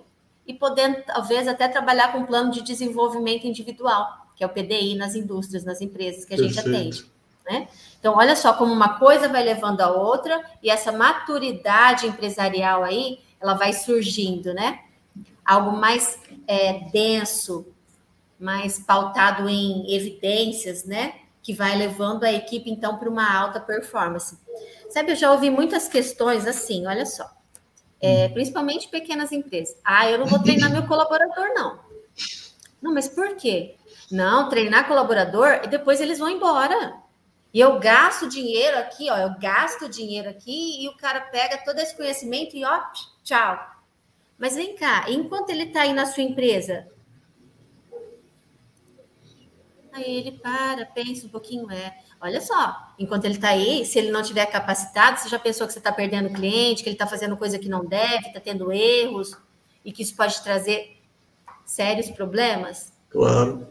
[0.46, 4.96] e podendo, talvez, até trabalhar com um plano de desenvolvimento individual, que é o PDI
[4.96, 6.64] nas indústrias, nas empresas que a Perfeito.
[6.64, 7.12] gente atende.
[7.50, 7.68] Né?
[8.00, 13.20] Então, olha só como uma coisa vai levando a outra e essa maturidade empresarial aí,
[13.40, 14.82] ela vai surgindo, né?
[15.44, 17.66] Algo mais é, denso,
[18.40, 21.16] mais pautado em evidências, né?
[21.42, 24.38] Que vai levando a equipe, então, para uma alta performance.
[24.90, 27.41] Sabe, eu já ouvi muitas questões assim, olha só.
[28.02, 28.34] É, hum.
[28.34, 29.78] principalmente pequenas empresas.
[29.84, 31.80] Ah, eu não vou treinar meu colaborador, não.
[32.82, 33.76] Não, mas por quê?
[34.12, 37.00] Não, treinar colaborador e depois eles vão embora.
[37.54, 41.80] E eu gasto dinheiro aqui, ó, eu gasto dinheiro aqui e o cara pega todo
[41.80, 42.82] esse conhecimento e ó,
[43.24, 43.60] tchau.
[44.38, 46.88] Mas vem cá, enquanto ele está aí na sua empresa,
[49.92, 54.12] aí ele para, pensa um pouquinho, é, olha só, enquanto ele está aí, se ele
[54.12, 57.36] não tiver capacitado, você já pensou que você está perdendo cliente, que ele está fazendo
[57.36, 59.36] coisa que não deve, está tendo erros
[59.84, 60.98] e que isso pode trazer
[61.66, 62.94] sérios problemas?
[63.10, 63.68] Claro.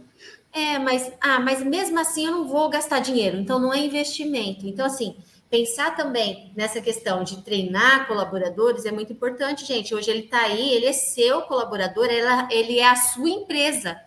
[0.52, 4.66] É, mas, ah, mas mesmo assim eu não vou gastar dinheiro, então não é investimento.
[4.66, 5.16] Então, assim,
[5.48, 9.94] pensar também nessa questão de treinar colaboradores é muito importante, gente.
[9.94, 14.00] Hoje ele está aí, ele é seu colaborador, ela, ele é a sua empresa.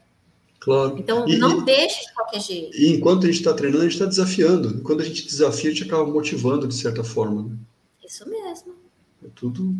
[0.63, 0.97] Claro.
[0.97, 2.77] Então, e, não deixe de qualquer jeito.
[2.77, 4.81] E enquanto a gente está treinando, a gente está desafiando.
[4.81, 7.43] Quando a gente desafia, a gente acaba motivando de certa forma.
[7.43, 7.57] Né?
[8.05, 8.73] Isso mesmo.
[9.25, 9.75] É tudo.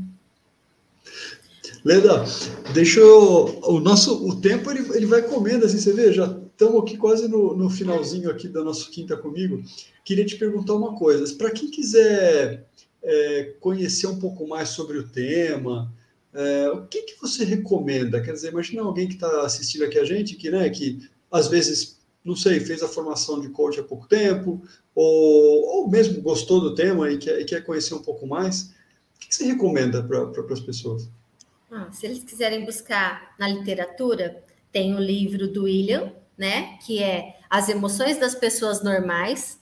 [1.86, 2.26] Leda,
[2.74, 3.62] deixa eu.
[3.64, 7.30] O nosso o tempo ele, ele vai comendo, assim, você vê, já estamos aqui quase
[7.30, 9.64] no, no finalzinho aqui da nosso Quinta Comigo.
[10.04, 11.34] Queria te perguntar uma coisa.
[11.36, 12.68] Para quem quiser
[13.02, 15.90] é, conhecer um pouco mais sobre o tema,
[16.34, 18.22] é, o que, que você recomenda?
[18.22, 22.00] Quer dizer, imagina alguém que está assistindo aqui a gente, que, né, que às vezes,
[22.24, 24.62] não sei, fez a formação de coach há pouco tempo,
[24.96, 28.74] ou, ou mesmo gostou do tema e quer, e quer conhecer um pouco mais.
[29.16, 31.10] O que, que você recomenda para pra, as pessoas?
[31.72, 36.78] Ah, se eles quiserem buscar na literatura, tem o livro do William, né?
[36.86, 39.60] Que é As Emoções das Pessoas Normais.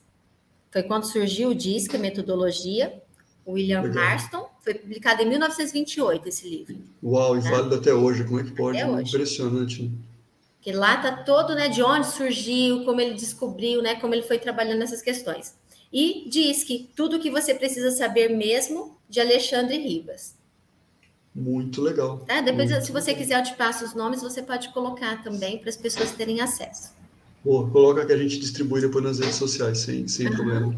[0.71, 3.01] Foi quando surgiu o DISC, a metodologia.
[3.47, 4.03] William Legal.
[4.03, 4.50] Marston.
[4.61, 6.77] Foi publicado em 1928 esse livro.
[7.03, 7.49] Uau, e tá?
[7.49, 8.23] válido até hoje.
[8.23, 8.79] Como é que pode?
[8.79, 9.83] Até Impressionante.
[9.83, 9.91] Né?
[10.61, 14.37] Que lá tá todo, né, de onde surgiu, como ele descobriu, né, como ele foi
[14.37, 15.55] trabalhando nessas questões.
[15.91, 20.35] E diz que tudo que você precisa saber mesmo de Alexandre Ribas.
[21.33, 22.19] Muito legal.
[22.19, 22.41] Tá?
[22.41, 25.69] Depois, Muito se você quiser, eu te passo os nomes, você pode colocar também para
[25.69, 26.91] as pessoas terem acesso.
[27.43, 30.77] Boa, coloca que a gente distribui depois nas redes sociais, sem, sem problema.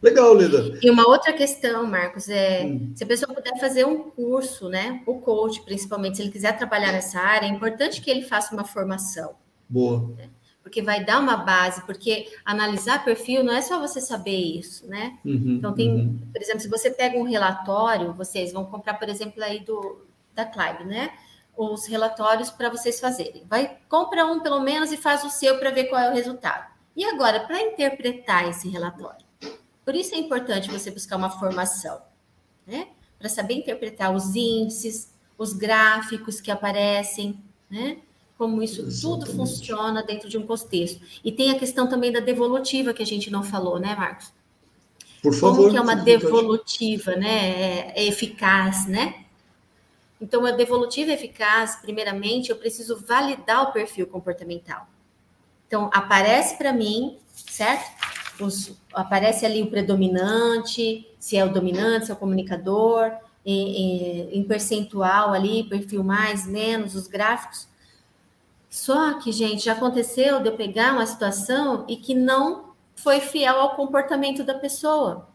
[0.00, 0.78] Legal, Leda.
[0.80, 2.92] E uma outra questão, Marcos, é hum.
[2.94, 5.02] se a pessoa puder fazer um curso, né?
[5.06, 8.64] O coach, principalmente, se ele quiser trabalhar nessa área, é importante que ele faça uma
[8.64, 9.34] formação.
[9.68, 10.14] Boa.
[10.16, 10.30] Né?
[10.68, 15.18] porque vai dar uma base, porque analisar perfil não é só você saber isso, né?
[15.24, 16.18] Uhum, então tem, uhum.
[16.30, 20.44] por exemplo, se você pega um relatório, vocês vão comprar, por exemplo, aí do da
[20.44, 21.10] Clive, né?
[21.56, 23.44] Os relatórios para vocês fazerem.
[23.48, 26.70] Vai compra um pelo menos e faz o seu para ver qual é o resultado.
[26.94, 29.24] E agora, para interpretar esse relatório,
[29.88, 32.02] por isso é importante você buscar uma formação,
[32.66, 32.88] né?
[33.18, 37.96] Para saber interpretar os índices, os gráficos que aparecem, né?
[38.36, 39.24] como isso Exatamente.
[39.24, 41.00] tudo funciona dentro de um contexto.
[41.24, 44.30] E tem a questão também da devolutiva que a gente não falou, né, Marcos?
[45.22, 45.56] Por favor.
[45.56, 47.48] Como que é uma devolutiva, né?
[47.48, 49.24] É, é eficaz, né?
[50.20, 54.86] Então, a devolutiva eficaz, primeiramente, eu preciso validar o perfil comportamental.
[55.66, 58.17] Então, aparece para mim, certo?
[58.40, 63.10] Os, aparece ali o predominante, se é o dominante, se é o comunicador,
[63.44, 67.66] em, em, em percentual ali, perfil mais, menos, os gráficos.
[68.68, 73.56] Só que, gente, já aconteceu de eu pegar uma situação e que não foi fiel
[73.56, 75.28] ao comportamento da pessoa.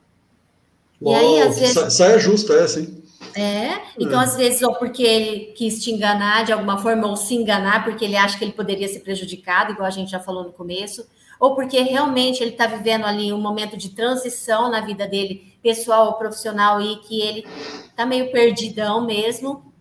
[1.01, 1.93] Uau, e aí, às vezes.
[1.93, 3.04] Saia justa essa, hein?
[3.36, 4.26] É, então é.
[4.26, 8.06] às vezes, ou porque ele quis te enganar de alguma forma, ou se enganar porque
[8.06, 11.08] ele acha que ele poderia ser prejudicado, igual a gente já falou no começo,
[11.44, 16.06] ou porque realmente ele está vivendo ali um momento de transição na vida dele, pessoal
[16.06, 17.46] ou profissional, e que ele
[17.86, 19.74] está meio perdidão mesmo.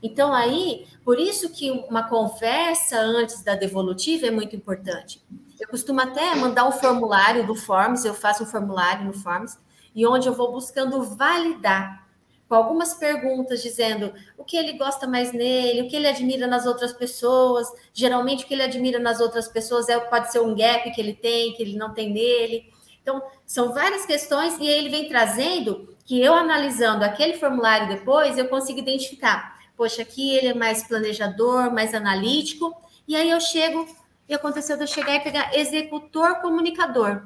[0.00, 5.20] Então, aí, por isso que uma conversa antes da devolutiva é muito importante.
[5.58, 9.58] Eu costumo até mandar um formulário do Forms, eu faço um formulário no Forms,
[9.96, 12.06] e onde eu vou buscando validar
[12.48, 16.64] com algumas perguntas dizendo o que ele gosta mais nele, o que ele admira nas
[16.64, 17.68] outras pessoas.
[17.92, 21.12] Geralmente, o que ele admira nas outras pessoas é pode ser um gap que ele
[21.12, 22.72] tem, que ele não tem nele.
[23.02, 28.48] Então, são várias questões, e ele vem trazendo que eu analisando aquele formulário depois, eu
[28.48, 29.58] consigo identificar.
[29.76, 32.74] Poxa, aqui ele é mais planejador, mais analítico,
[33.06, 33.86] e aí eu chego,
[34.28, 37.22] e aconteceu de eu chegar e pegar executor comunicador.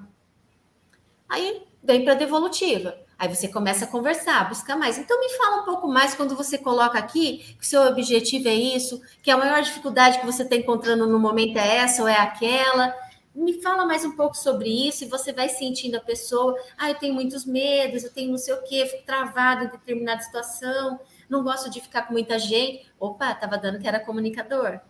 [1.28, 3.01] Aí vem para devolutiva.
[3.22, 4.98] Aí você começa a conversar, buscar mais.
[4.98, 9.00] Então me fala um pouco mais quando você coloca aqui que seu objetivo é isso,
[9.22, 12.92] que a maior dificuldade que você está encontrando no momento é essa ou é aquela.
[13.32, 16.58] Me fala mais um pouco sobre isso e você vai sentindo a pessoa.
[16.76, 20.20] Ah, eu tenho muitos medos, eu tenho não sei o quê, fico travado em determinada
[20.20, 20.98] situação,
[21.30, 22.90] não gosto de ficar com muita gente.
[22.98, 24.80] Opa, estava dando que era comunicador.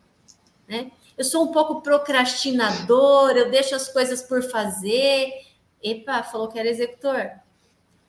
[0.66, 0.90] Né?
[1.18, 5.30] Eu sou um pouco procrastinador, eu deixo as coisas por fazer.
[5.82, 7.42] Epa, falou que era executor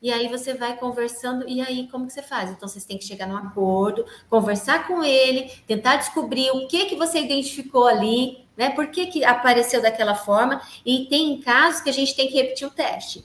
[0.04, 2.52] e aí você vai conversando, e aí como que você faz?
[2.52, 6.96] Então vocês têm que chegar num acordo, conversar com ele, tentar descobrir o que que
[6.98, 8.72] você identificou ali, né?
[8.72, 12.68] Por que, que apareceu daquela forma, e tem casos que a gente tem que repetir
[12.68, 13.24] o teste.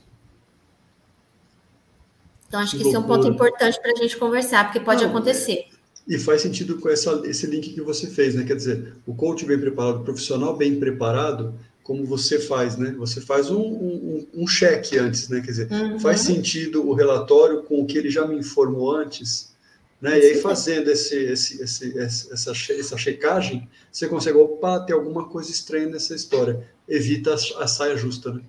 [2.46, 5.10] Então, acho que esse é um ponto importante para a gente conversar, porque pode Não,
[5.10, 5.66] acontecer.
[6.06, 8.44] E faz sentido com essa, esse link que você fez, né?
[8.44, 11.58] Quer dizer, o coach bem preparado, o profissional bem preparado,
[11.88, 12.94] como você faz, né?
[12.98, 15.40] Você faz um, um, um cheque antes, né?
[15.40, 15.98] Quer dizer, uhum.
[15.98, 19.54] faz sentido o relatório com o que ele já me informou antes,
[19.98, 20.18] né?
[20.18, 25.50] E aí fazendo esse, esse, esse, essa, essa checagem, você consegue, opa, tem alguma coisa
[25.50, 26.68] estranha nessa história.
[26.86, 28.42] Evita a, a saia justa, né?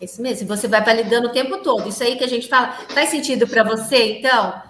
[0.00, 1.88] Isso mesmo, você vai validando o tempo todo.
[1.88, 4.62] Isso aí que a gente fala, faz sentido para você, então?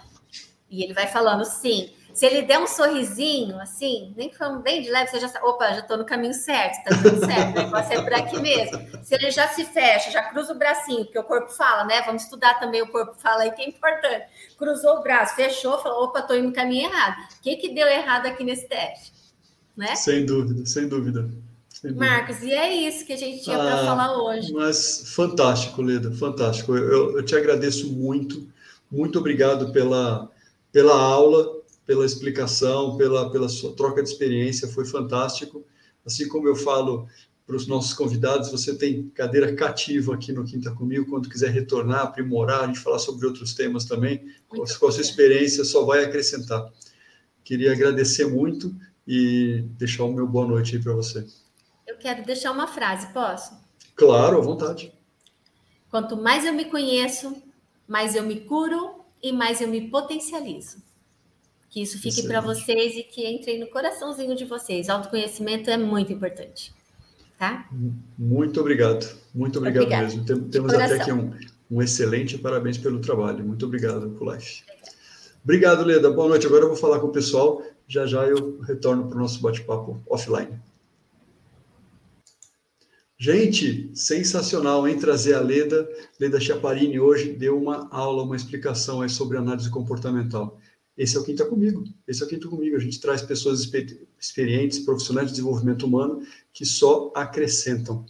[0.70, 1.90] E ele vai falando, sim.
[2.14, 5.72] Se ele der um sorrisinho, assim, nem for bem de leve, você já sabe, opa,
[5.72, 8.78] já estou no caminho certo, está tudo certo, o negócio é por aqui mesmo.
[9.02, 12.02] Se ele já se fecha, já cruza o bracinho, porque o corpo fala, né?
[12.06, 14.26] Vamos estudar também o corpo fala aí, que é importante.
[14.56, 17.16] Cruzou o braço, fechou, falou, opa, estou indo no caminho errado.
[17.36, 19.12] O que, que deu errado aqui nesse teste?
[19.76, 19.96] Né?
[19.96, 21.28] Sem dúvida, sem dúvida.
[21.96, 24.52] Marcos, e é isso que a gente tinha ah, para falar hoje.
[24.52, 26.76] Mas fantástico, Leda, fantástico.
[26.76, 28.48] Eu, eu te agradeço muito,
[28.88, 30.30] muito obrigado pela,
[30.72, 31.53] pela aula
[31.86, 35.64] pela explicação, pela, pela sua troca de experiência, foi fantástico.
[36.04, 37.08] Assim como eu falo
[37.46, 42.04] para os nossos convidados, você tem cadeira cativa aqui no Quinta Comigo, quando quiser retornar,
[42.04, 46.72] aprimorar, a gente falar sobre outros temas também, com a sua experiência só vai acrescentar.
[47.42, 48.74] Queria agradecer muito
[49.06, 51.26] e deixar o meu boa noite aí para você.
[51.86, 53.52] Eu quero deixar uma frase, posso?
[53.94, 54.90] Claro, à vontade.
[55.90, 57.36] Quanto mais eu me conheço,
[57.86, 60.83] mais eu me curo e mais eu me potencializo.
[61.74, 64.88] Que isso fique para vocês e que entre no coraçãozinho de vocês.
[64.88, 66.72] Autoconhecimento é muito importante.
[67.36, 67.68] Tá?
[68.16, 69.04] Muito obrigado.
[69.34, 70.04] Muito obrigado Obrigada.
[70.04, 70.48] mesmo.
[70.50, 71.32] Temos até aqui um,
[71.68, 73.44] um excelente parabéns pelo trabalho.
[73.44, 74.62] Muito obrigado, Life.
[75.42, 76.12] Obrigado, Leda.
[76.12, 76.46] Boa noite.
[76.46, 77.60] Agora eu vou falar com o pessoal.
[77.88, 80.56] Já já eu retorno para o nosso bate-papo offline.
[83.18, 84.96] Gente, sensacional, hein?
[84.96, 85.88] Trazer a Leda.
[86.20, 90.56] Leda Chaparini hoje deu uma aula, uma explicação aí sobre análise comportamental.
[90.96, 91.84] Esse é o quem está comigo.
[92.06, 92.76] Esse é o quem está comigo.
[92.76, 93.68] A gente traz pessoas
[94.20, 96.22] experientes, profissionais de desenvolvimento humano
[96.52, 98.06] que só acrescentam.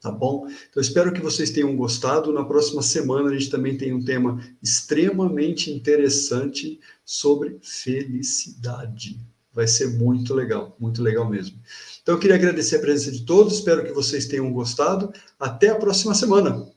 [0.00, 0.46] Tá bom?
[0.70, 2.32] Então, espero que vocês tenham gostado.
[2.32, 9.18] Na próxima semana, a gente também tem um tema extremamente interessante sobre felicidade.
[9.52, 11.58] Vai ser muito legal, muito legal mesmo.
[12.02, 13.54] Então, eu queria agradecer a presença de todos.
[13.54, 15.12] Espero que vocês tenham gostado.
[15.40, 16.70] Até a próxima semana.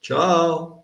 [0.00, 0.81] Tchau!